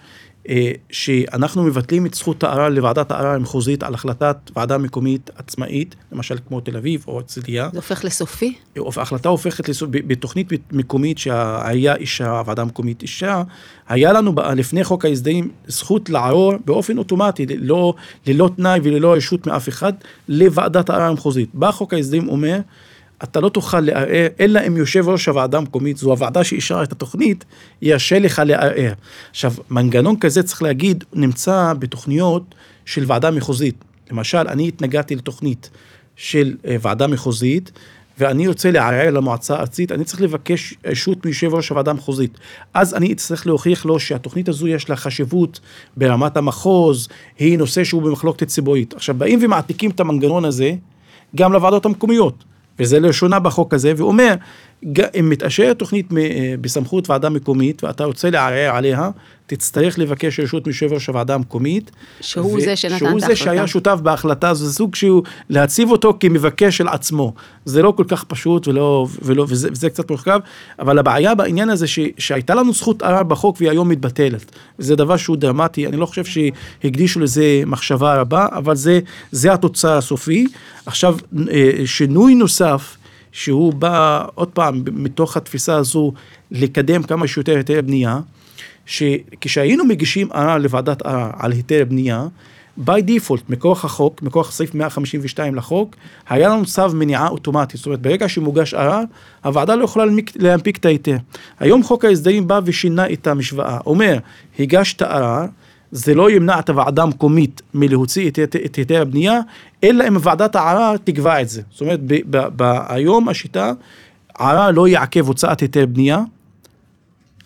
שאנחנו 0.92 1.64
מבטלים 1.64 2.06
את 2.06 2.14
זכות 2.14 2.44
הערר 2.44 2.70
לוועדת 2.70 3.12
הערר 3.12 3.30
המחוזית 3.30 3.84
על 3.84 3.94
החלטת 3.94 4.38
ועדה 4.56 4.78
מקומית 4.78 5.30
עצמאית, 5.36 5.96
למשל 6.12 6.38
כמו 6.48 6.62
תל 6.62 6.78
אביב 6.78 7.06
או 7.08 7.16
הרצליה. 7.16 7.70
זה 7.72 7.78
הופך 7.78 8.06
לסופי? 8.06 8.54
ההחלטה 8.98 9.30
הופכת 9.30 9.70
לסופי, 9.70 10.02
בתוכנית 10.02 10.48
מקומית 10.72 11.18
שהעירייה 11.18 11.96
אישרה, 11.96 12.40
הוועדה 12.40 12.62
המקומית 12.62 13.02
אישרה, 13.02 13.44
היה 13.88 14.14
לנו 14.14 14.34
לפני 14.56 14.84
חוק 14.84 15.06
ההסדרים 15.06 15.50
זכות 15.68 16.10
לערור 16.10 16.54
באופן 16.66 16.98
אוטומטי, 16.98 17.46
ללא, 17.46 17.94
ללא 18.28 18.50
תנאי 18.56 18.80
וללא 18.84 19.14
רשות 19.14 19.48
מאף 19.48 19.70
אחד, 19.70 19.94
לוועדת 20.28 20.90
הערר 20.90 21.04
המחוזית. 21.04 21.50
בא 21.54 21.72
חוק 21.72 21.94
ההסדרים 21.94 22.30
אומר, 22.30 22.60
אתה 23.24 23.40
לא 23.40 23.50
תוכל 23.50 23.80
לערער, 23.80 24.28
אלא 24.40 24.62
אם 24.68 24.78
יושב 24.78 25.10
ראש 25.10 25.28
הוועדה 25.28 25.58
המקומית, 25.58 25.98
זו 25.98 26.12
הוועדה 26.12 26.44
שאישרה 26.44 26.84
את 26.84 26.92
התוכנית, 26.92 27.46
ירשה 27.82 28.20
לך 28.20 28.42
לערער. 28.46 28.94
עכשיו, 29.30 29.54
מנגנון 29.70 30.20
כזה, 30.20 30.44
צריך 30.44 30.62
להגיד, 30.62 31.04
נמצא 31.14 31.74
בתוכניות 31.80 32.56
של 32.86 33.04
ועדה 33.08 33.32
מחוזית. 33.32 33.76
למשל, 34.12 34.48
אני 34.48 34.68
התנגדתי 34.68 35.16
לתוכנית 35.16 35.70
של 36.16 36.56
אה, 36.66 36.76
ועדה 36.82 37.08
מחוזית, 37.08 37.72
ואני 38.20 38.48
רוצה 38.48 38.72
לערער 38.72 39.12
למועצה 39.12 39.56
הארצית, 39.56 39.92
אני 39.92 40.04
צריך 40.04 40.22
לבקש 40.22 40.74
רשות 40.86 41.26
מיושב 41.26 41.54
ראש 41.54 41.70
הוועדה 41.70 41.92
המחוזית. 41.92 42.38
אז 42.74 42.94
אני 42.94 43.14
אצטרך 43.14 43.48
להוכיח 43.48 43.86
לו 43.86 44.00
שהתוכנית 44.00 44.50
הזו 44.50 44.68
יש 44.68 44.90
לה 44.90 44.96
חשיבות 44.96 45.60
ברמת 45.98 46.38
המחוז, 46.38 47.08
היא 47.40 47.58
נושא 47.58 47.84
שהוא 47.84 48.02
במחלוקת 48.02 48.48
ציבורית. 48.48 48.94
עכשיו, 48.94 49.16
באים 49.16 49.40
ומעתיקים 49.42 49.92
את 49.92 50.00
המנגנון 50.00 50.46
הזה 50.46 50.74
גם 51.36 51.54
לוועדות 51.54 51.86
המקומיות. 51.86 52.44
וזה 52.80 53.00
לראשונה 53.00 53.40
בחוק 53.40 53.74
הזה, 53.74 53.94
ואומר, 53.98 54.34
אם 55.20 55.30
מתאשרת 55.30 55.80
תוכנית 55.80 56.14
אה, 56.18 56.56
בסמכות 56.62 57.10
ועדה 57.10 57.30
מקומית 57.30 57.84
ואתה 57.84 58.04
רוצה 58.04 58.30
לערער 58.30 58.76
עליה, 58.76 59.10
תצטרך 59.46 60.00
לבקש 60.00 60.40
רשות 60.40 60.68
מיושב 60.68 60.94
ראש 60.94 61.08
הוועדה 61.08 61.36
המקומית. 61.36 61.92
שהוא 62.22 62.58
ו- 62.58 62.62
זה 62.62 62.76
שנתן 62.76 62.96
את 62.96 63.02
ההחלטה. 63.02 63.20
שהוא 63.20 63.30
זה 63.30 63.36
שהיה 63.36 63.68
שותף 63.68 64.00
בהחלטה, 64.04 64.54
זה 64.54 64.74
סוג 64.74 64.96
שהוא 64.96 65.24
להציב 65.50 65.92
אותו 65.92 66.18
כמבקש 66.20 66.78
של 66.78 66.88
עצמו. 66.88 67.34
זה 67.66 67.82
לא 67.82 67.94
כל 67.98 68.04
כך 68.08 68.24
פשוט 68.24 68.68
ולא, 68.68 69.08
ולא, 69.22 69.46
וזה, 69.50 69.70
וזה 69.72 69.90
קצת 69.90 70.10
מורכב, 70.10 70.40
אבל 70.80 71.00
הבעיה 71.00 71.36
בעניין 71.36 71.70
הזה 71.70 71.88
ש, 71.88 72.00
שהייתה 72.18 72.56
לנו 72.56 72.74
זכות 72.74 73.04
ערר 73.04 73.24
בחוק 73.24 73.58
והיא 73.60 73.70
היום 73.70 73.90
מתבטלת. 73.90 74.52
זה 74.78 74.96
דבר 74.96 75.18
שהוא 75.18 75.38
דרמטי, 75.38 75.88
אני 75.88 75.98
לא 75.98 76.06
חושב 76.06 76.24
שהקדישו 76.26 77.20
לזה 77.20 77.64
מחשבה 77.66 78.22
רבה, 78.22 78.48
אבל 78.52 78.76
זה, 78.76 79.00
זה 79.32 79.54
התוצר 79.54 79.98
הסופי. 79.98 80.48
עכשיו, 80.86 81.18
אה, 81.52 81.72
שינוי 81.86 82.36
נוסף, 82.36 82.98
שהוא 83.32 83.74
בא, 83.74 84.26
עוד 84.36 84.48
פעם, 84.48 84.84
מתוך 84.92 85.38
התפיסה 85.38 85.76
הזו, 85.76 86.14
לקדם 86.52 87.04
כמה 87.04 87.28
שיותר 87.28 87.58
היתר 87.58 87.82
בנייה, 87.82 88.20
שכשהיינו 88.86 89.86
מגישים 89.86 90.32
ערר 90.32 90.58
לוועדת 90.58 91.02
ערר 91.02 91.30
על 91.40 91.52
היתר 91.52 91.84
בנייה, 91.90 92.28
by 92.86 93.02
default, 93.08 93.42
מכוח 93.50 93.86
החוק, 93.86 94.22
מכוח 94.22 94.52
סעיף 94.52 94.76
152 94.76 95.56
לחוק, 95.56 95.96
היה 96.30 96.50
לנו 96.50 96.66
צו 96.66 96.90
מניעה 96.94 97.28
אוטומטי. 97.28 97.78
זאת 97.78 97.86
אומרת, 97.86 98.02
ברגע 98.02 98.30
שמוגש 98.30 98.74
ערר, 98.74 99.02
הוועדה 99.44 99.76
לא 99.76 99.84
יכולה 99.84 100.06
להנפיק 100.36 100.78
את 100.78 100.86
ההיתר. 100.86 101.18
היום 101.60 101.84
חוק 101.84 102.06
ההסדרים 102.06 102.48
בא 102.48 102.60
ושינה 102.66 103.10
את 103.10 103.28
המשוואה. 103.28 103.78
אומר, 103.86 104.18
הגשת 104.60 105.02
ערר, 105.02 105.46
זה 105.92 106.14
לא 106.14 106.32
ימנע 106.32 106.60
את 106.60 106.70
הוועדה 106.70 107.04
המקומית 107.04 107.62
מלהוציא 107.74 108.30
את, 108.30 108.40
את, 108.40 108.56
את 108.66 108.76
היתר 108.76 109.02
הבנייה, 109.02 109.40
אלא 109.84 110.08
אם 110.08 110.18
ועדת 110.22 110.56
הערר 110.56 110.98
תקבע 110.98 111.42
את 111.42 111.50
זה. 111.50 111.62
זאת 111.72 111.82
אומרת, 111.82 112.00
היום 112.90 113.30
השיטה, 113.30 113.72
ערר 114.40 114.72
לא 114.72 114.88
יעכב 114.88 115.28
הוצאת 115.28 115.60
היתר 115.60 115.86
בנייה, 115.86 116.20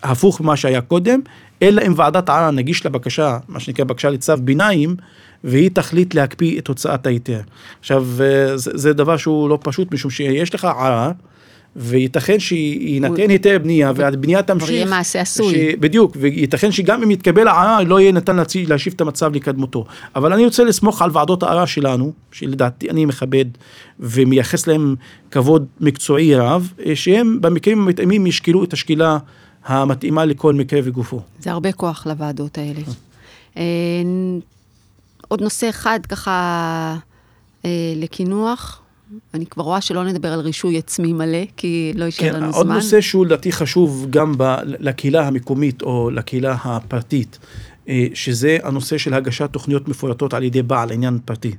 הפוך 0.02 0.40
ממה 0.40 0.56
שהיה 0.56 0.80
קודם, 0.80 1.20
אלא 1.62 1.82
אם 1.86 1.92
ועדת 1.96 2.28
ערר 2.28 2.50
נגיש 2.50 2.86
לבקשה, 2.86 3.38
מה 3.48 3.60
שנקרא 3.60 3.84
בקשה 3.84 4.10
לצו 4.10 4.32
ביניים, 4.36 4.96
והיא 5.44 5.70
תחליט 5.70 6.14
להקפיא 6.14 6.58
את 6.58 6.68
הוצאת 6.68 7.06
ההיתר. 7.06 7.40
עכשיו, 7.80 8.06
אה, 8.20 8.56
זה, 8.56 8.70
זה 8.74 8.92
דבר 8.92 9.16
שהוא 9.16 9.48
לא 9.48 9.58
פשוט, 9.62 9.94
משום 9.94 10.10
שיש 10.10 10.54
לך 10.54 10.64
ערר, 10.64 11.10
וייתכן 11.76 12.38
שיינתן 12.38 13.30
היתר 13.30 13.58
בנייה 13.62 13.92
והבנייה 13.96 14.42
תמשיך. 14.42 14.70
יהיה 14.70 14.86
מעשה 14.86 15.20
עשוי. 15.20 15.76
בדיוק, 15.76 16.16
וייתכן 16.20 16.72
שגם 16.72 17.02
אם 17.02 17.10
יתקבל 17.10 17.48
הערר 17.48 17.84
לא 17.88 18.00
יהיה 18.00 18.12
ניתן 18.12 18.36
להשיב 18.68 18.92
את 18.96 19.00
המצב 19.00 19.34
לקדמותו. 19.34 19.84
אבל 20.16 20.32
אני 20.32 20.44
רוצה 20.44 20.64
לסמוך 20.64 21.02
על 21.02 21.10
ועדות 21.12 21.42
הערר 21.42 21.64
שלנו, 21.64 22.12
שלדעתי 22.32 22.90
אני 22.90 23.04
מכבד 23.04 23.44
ומייחס 24.00 24.66
להם 24.66 24.94
כבוד 25.30 25.66
מקצועי 25.80 26.34
רב, 26.34 26.72
שהם 26.94 27.40
במקרים 27.40 27.80
המתאימים 27.80 28.26
ישקלו 28.26 28.64
את 28.64 28.72
השקילה 28.72 29.18
המתאימה 29.64 30.24
לכל 30.24 30.54
מקרה 30.54 30.80
וגופו. 30.84 31.20
זה 31.38 31.50
הרבה 31.50 31.72
כוח 31.72 32.06
לוועדות 32.06 32.58
האלה. 32.58 32.80
אה, 33.56 33.62
עוד 35.28 35.40
נושא 35.40 35.68
אחד 35.68 36.00
ככה 36.08 36.96
אה, 37.64 37.70
לקינוח. 37.96 38.82
אני 39.34 39.46
כבר 39.46 39.62
רואה 39.64 39.80
שלא 39.80 40.04
נדבר 40.04 40.32
על 40.32 40.40
רישוי 40.40 40.78
עצמי 40.78 41.12
מלא, 41.12 41.44
כי 41.56 41.92
לא 41.94 42.04
יישאר 42.04 42.30
כן, 42.30 42.34
לנו 42.34 42.46
עוד 42.46 42.54
זמן. 42.54 42.74
עוד 42.74 42.82
נושא 42.82 43.00
שהוא 43.00 43.26
לדעתי 43.26 43.52
חשוב 43.52 44.06
גם 44.10 44.34
ב, 44.38 44.56
לקהילה 44.64 45.26
המקומית 45.26 45.82
או 45.82 46.10
לקהילה 46.10 46.56
הפרטית, 46.64 47.38
אה, 47.88 48.06
שזה 48.14 48.58
הנושא 48.62 48.98
של 48.98 49.14
הגשת 49.14 49.52
תוכניות 49.52 49.88
מפורטות 49.88 50.34
על 50.34 50.42
ידי 50.42 50.62
בעל 50.62 50.92
עניין 50.92 51.18
פרטי. 51.24 51.54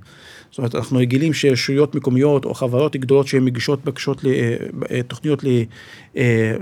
זאת 0.51 0.57
אומרת, 0.57 0.75
אנחנו 0.75 0.97
רגילים 0.97 1.33
שרשויות 1.33 1.95
מקומיות 1.95 2.45
או 2.45 2.53
חברות 2.53 2.95
גדולות 2.95 3.27
שהן 3.27 3.45
מגישות 3.45 3.85
בקשות 3.85 4.21
לתוכניות, 4.89 5.43
אה, 5.45 5.63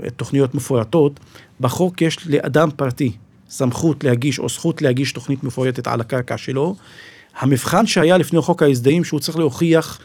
לתוכניות 0.02 0.50
אה, 0.50 0.56
מפורטות, 0.56 1.20
בחוק 1.60 2.02
יש 2.02 2.26
לאדם 2.26 2.68
פרטי 2.76 3.12
סמכות 3.48 4.04
להגיש 4.04 4.38
או 4.38 4.48
זכות 4.48 4.82
להגיש 4.82 5.12
תוכנית 5.12 5.44
מפורטת 5.44 5.86
על 5.86 6.00
הקרקע 6.00 6.38
שלו. 6.38 6.76
המבחן 7.38 7.86
שהיה 7.86 8.18
לפני 8.18 8.40
חוק 8.40 8.62
ההסדרים 8.62 9.04
שהוא 9.04 9.20
צריך 9.20 9.38
להוכיח 9.38 9.98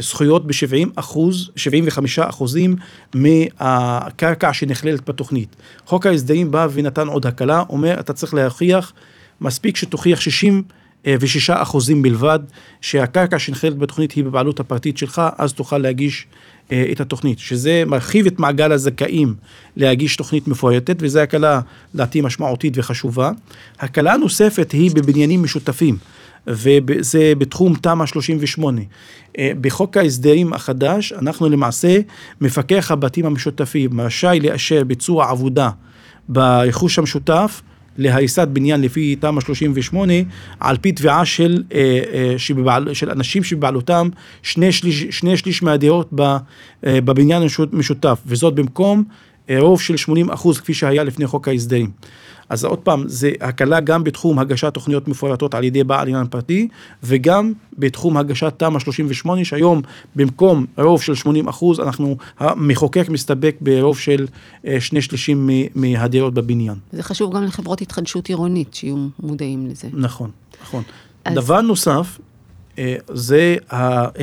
זכויות 0.00 0.46
ב-70 0.46 0.88
אחוז, 0.94 1.50
75 1.56 2.18
אחוזים 2.18 2.76
מהקרקע 3.14 4.52
שנכללת 4.52 5.08
בתוכנית. 5.08 5.56
חוק 5.86 6.06
ההסדרים 6.06 6.50
בא 6.50 6.68
ונתן 6.72 7.08
עוד 7.08 7.26
הקלה, 7.26 7.62
אומר 7.68 8.00
אתה 8.00 8.12
צריך 8.12 8.34
להוכיח, 8.34 8.92
מספיק 9.40 9.76
שתוכיח 9.76 10.20
60 10.20 10.62
ושישה 11.06 11.62
אחוזים 11.62 12.02
בלבד 12.02 12.38
שהקרקע 12.80 13.38
שנכללת 13.38 13.78
בתוכנית 13.78 14.12
היא 14.12 14.24
בבעלות 14.24 14.60
הפרטית 14.60 14.98
שלך, 14.98 15.22
אז 15.38 15.52
תוכל 15.52 15.78
להגיש 15.78 16.26
אה, 16.72 16.84
את 16.92 17.00
התוכנית, 17.00 17.38
שזה 17.38 17.82
מרחיב 17.86 18.26
את 18.26 18.38
מעגל 18.38 18.72
הזכאים 18.72 19.34
להגיש 19.76 20.16
תוכנית 20.16 20.48
מפורטת, 20.48 20.96
וזו 21.00 21.18
הקלה 21.18 21.60
לדעתי 21.94 22.20
משמעותית 22.20 22.72
וחשובה. 22.76 23.30
הקלה 23.80 24.16
נוספת 24.16 24.72
היא 24.72 24.90
בבניינים 24.94 25.42
משותפים. 25.42 25.96
וזה 26.48 27.32
בתחום 27.38 27.74
תמ"א 27.74 28.06
38. 28.06 28.80
אה, 29.38 29.52
בחוק 29.60 29.96
ההסדרים 29.96 30.52
החדש, 30.52 31.12
אנחנו 31.12 31.48
למעשה, 31.48 31.98
מפקח 32.40 32.90
הבתים 32.90 33.26
המשותפים 33.26 34.00
רשאי 34.00 34.40
לאשר 34.40 34.84
ביצוע 34.84 35.30
עבודה 35.30 35.70
ברכוש 36.28 36.98
המשותף 36.98 37.62
להריסת 37.98 38.48
בניין 38.48 38.80
לפי 38.80 39.16
תמ"א 39.16 39.40
38 39.40 40.12
על 40.60 40.76
פי 40.76 40.92
תביעה 40.92 41.24
של, 41.24 41.62
אה, 41.74 42.00
אה, 42.12 42.34
שבבעל, 42.38 42.94
של 42.94 43.10
אנשים 43.10 43.44
שבבעלותם 43.44 44.08
שני 44.42 44.72
שליש, 44.72 45.06
שני 45.10 45.36
שליש 45.36 45.62
מהדירות 45.62 46.10
בבניין 46.82 47.42
המשותף 47.72 48.18
וזאת 48.26 48.54
במקום 48.54 49.04
רוב 49.58 49.80
של 49.80 49.96
80 49.96 50.30
אחוז 50.30 50.60
כפי 50.60 50.74
שהיה 50.74 51.04
לפני 51.04 51.26
חוק 51.26 51.48
ההסדרים. 51.48 51.90
אז 52.48 52.64
עוד 52.64 52.78
פעם, 52.78 53.04
זה 53.06 53.32
הקלה 53.40 53.80
גם 53.80 54.04
בתחום 54.04 54.38
הגשת 54.38 54.74
תוכניות 54.74 55.08
מפורטות 55.08 55.54
על 55.54 55.64
ידי 55.64 55.84
בעל 55.84 56.08
עניין 56.08 56.26
פרטי, 56.26 56.68
וגם 57.02 57.52
בתחום 57.78 58.16
הגשת 58.16 58.52
תמ"א 58.56 58.78
38, 58.78 59.44
שהיום 59.44 59.82
במקום 60.16 60.66
רוב 60.78 61.02
של 61.02 61.14
80 61.14 61.48
אחוז, 61.48 61.80
אנחנו, 61.80 62.16
המחוקק 62.38 63.08
מסתפק 63.08 63.56
ברוב 63.60 63.98
של 63.98 64.26
אה, 64.66 64.80
שני 64.80 65.02
שלישים 65.02 65.50
מהדירות 65.74 66.34
בבניין. 66.34 66.74
זה 66.92 67.02
חשוב 67.02 67.36
גם 67.36 67.44
לחברות 67.44 67.80
התחדשות 67.80 68.28
עירונית, 68.28 68.74
שיהיו 68.74 68.96
מודעים 69.20 69.66
לזה. 69.66 69.88
נכון, 69.92 70.30
נכון. 70.62 70.82
אז... 71.24 71.34
דבר 71.34 71.60
נוסף, 71.60 72.18
אה, 72.78 72.96
זה 73.08 73.56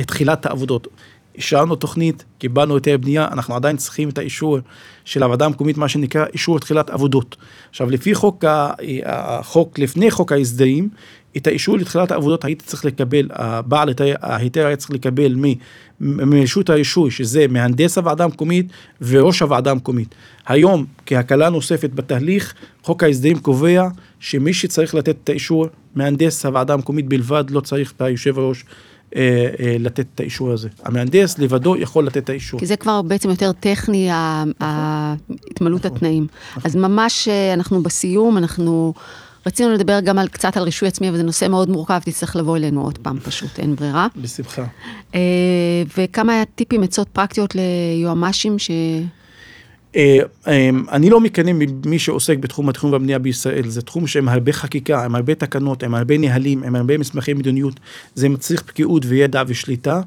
תחילת 0.06 0.46
העבודות. 0.46 0.88
אישרנו 1.36 1.76
תוכנית, 1.76 2.24
קיבלנו 2.38 2.74
היתר 2.74 2.96
בנייה, 2.96 3.28
אנחנו 3.32 3.54
עדיין 3.54 3.76
צריכים 3.76 4.08
את 4.08 4.18
האישור 4.18 4.58
של 5.04 5.22
הוועדה 5.22 5.44
המקומית, 5.44 5.76
מה 5.76 5.88
שנקרא 5.88 6.24
אישור 6.32 6.58
תחילת 6.58 6.90
עבודות. 6.90 7.36
עכשיו, 7.70 7.90
לפי 7.90 8.14
חוק, 8.14 8.44
החוק 9.04 9.78
לפני 9.78 10.10
חוק 10.10 10.32
ההסדרים, 10.32 10.88
את 11.36 11.46
האישור 11.46 11.78
לתחילת 11.78 12.10
העבודות 12.10 12.44
הייתי 12.44 12.64
צריך 12.64 12.84
לקבל, 12.84 13.28
הבעל 13.32 13.88
ההיתר 14.20 14.66
היה 14.66 14.76
צריך 14.76 14.90
לקבל 14.90 15.36
מרשות 16.00 16.70
הרישוי, 16.70 17.10
שזה 17.10 17.46
מהנדס 17.48 17.98
הוועדה 17.98 18.24
המקומית 18.24 18.66
וראש 19.00 19.40
הוועדה 19.42 19.70
המקומית. 19.70 20.14
היום, 20.46 20.84
כהקלה 21.06 21.50
נוספת 21.50 21.90
בתהליך, 21.94 22.54
חוק 22.82 23.02
ההסדרים 23.02 23.38
קובע 23.38 23.88
שמי 24.20 24.52
שצריך 24.52 24.94
לתת 24.94 25.16
את 25.24 25.28
האישור, 25.28 25.66
מהנדס 25.94 26.46
הוועדה 26.46 26.74
המקומית 26.74 27.06
בלבד, 27.08 27.44
לא 27.50 27.60
צריך 27.60 27.92
את 27.96 28.00
היושב 28.00 28.38
ראש. 28.38 28.64
אה, 29.16 29.48
אה, 29.60 29.76
לתת 29.80 30.06
את 30.14 30.20
האישור 30.20 30.52
הזה. 30.52 30.68
המהנדס 30.84 31.38
לבדו 31.38 31.76
יכול 31.76 32.06
לתת 32.06 32.16
את 32.16 32.30
האישור. 32.30 32.60
כי 32.60 32.66
זה 32.66 32.76
כבר 32.76 33.02
בעצם 33.02 33.30
יותר 33.30 33.52
טכני, 33.52 34.08
התמלאות 34.60 35.84
נכון. 35.84 35.96
התנאים. 35.96 36.26
אז 36.64 36.76
ממש 36.76 37.28
אה, 37.28 37.54
אנחנו 37.54 37.82
בסיום, 37.82 38.38
אנחנו 38.38 38.94
רצינו 39.46 39.72
לדבר 39.72 40.00
גם 40.00 40.18
על, 40.18 40.28
קצת 40.28 40.56
על 40.56 40.62
רישוי 40.62 40.88
עצמי, 40.88 41.08
אבל 41.08 41.16
זה 41.16 41.22
נושא 41.22 41.48
מאוד 41.48 41.70
מורכב, 41.70 41.98
תצטרך 42.04 42.36
לבוא 42.36 42.56
אלינו 42.56 42.82
עוד 42.82 42.98
פעם 42.98 43.18
פשוט, 43.20 43.58
אין 43.58 43.76
ברירה. 43.76 44.06
בשמחה. 44.16 44.64
וכמה 45.98 46.42
טיפים, 46.54 46.82
עצות 46.82 47.08
פרקטיות 47.08 47.54
ליועמ"שים 47.54 48.58
ש... 48.58 48.70
אה, 49.96 50.18
אה, 50.46 50.70
אני 50.92 51.10
לא 51.10 51.20
מקנא 51.20 51.50
ממי 51.54 51.98
שעוסק 51.98 52.38
בתחום 52.38 52.68
התכנון 52.68 52.92
והבנייה 52.92 53.18
בישראל, 53.18 53.68
זה 53.68 53.82
תחום 53.82 54.06
שעם 54.06 54.28
הרבה 54.28 54.52
חקיקה, 54.52 55.04
עם 55.04 55.14
הרבה 55.14 55.34
תקנות, 55.34 55.82
עם 55.82 55.94
הרבה 55.94 56.18
נהלים, 56.18 56.62
עם 56.62 56.76
הרבה 56.76 56.98
מסמכי 56.98 57.34
מדיניות, 57.34 57.80
זה 58.14 58.28
מצריך 58.28 58.64
בקיאות 58.68 59.02
וידע 59.06 59.42
ושליטה. 59.46 60.00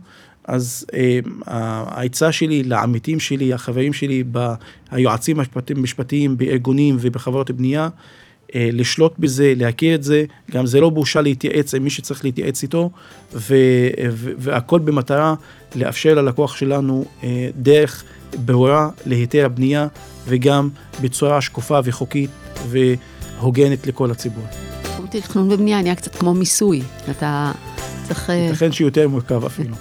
אז 0.45 0.85
אה, 0.93 1.19
העצה 1.47 2.31
שלי 2.31 2.63
לעמיתים 2.63 3.19
שלי, 3.19 3.53
החברים 3.53 3.93
שלי, 3.93 4.23
היועצים 4.91 5.37
המשפטיים 5.69 6.37
בארגונים 6.37 6.97
ובחברות 6.99 7.51
בנייה, 7.51 7.89
לשלוט 8.55 9.13
בזה, 9.19 9.53
להכיר 9.57 9.95
את 9.95 10.03
זה, 10.03 10.25
גם 10.51 10.65
זה 10.65 10.81
לא 10.81 10.89
בושה 10.89 11.21
להתייעץ 11.21 11.75
עם 11.75 11.83
מי 11.83 11.89
שצריך 11.89 12.25
להתייעץ 12.25 12.63
איתו, 12.63 12.89
והכל 14.37 14.79
במטרה 14.79 15.35
לאפשר 15.75 16.13
ללקוח 16.15 16.55
שלנו 16.55 17.05
דרך 17.55 18.03
ברורה 18.45 18.89
להיתר 19.05 19.45
הבנייה 19.45 19.87
וגם 20.27 20.69
בצורה 21.01 21.41
שקופה 21.41 21.79
וחוקית 21.83 22.29
והוגנת 22.67 23.87
לכל 23.87 24.11
הציבור. 24.11 24.43
תכנון 25.09 25.51
ובנייה 25.51 25.81
נהיה 25.81 25.95
קצת 25.95 26.15
כמו 26.15 26.33
מיסוי, 26.33 26.81
אתה 27.09 27.51
צריך... 28.07 28.29
אה, 28.29 28.35
ייתכן 28.35 28.71
שיותר 28.71 29.07
מורכב 29.07 29.45
אפילו. 29.45 29.75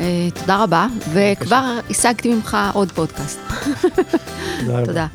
אה, 0.00 0.28
תודה 0.34 0.62
רבה, 0.62 0.86
וכבר 1.12 1.78
השגתי 1.90 2.34
ממך 2.34 2.56
עוד 2.74 2.92
פודקאסט. 2.92 3.40
תודה. 4.84 5.06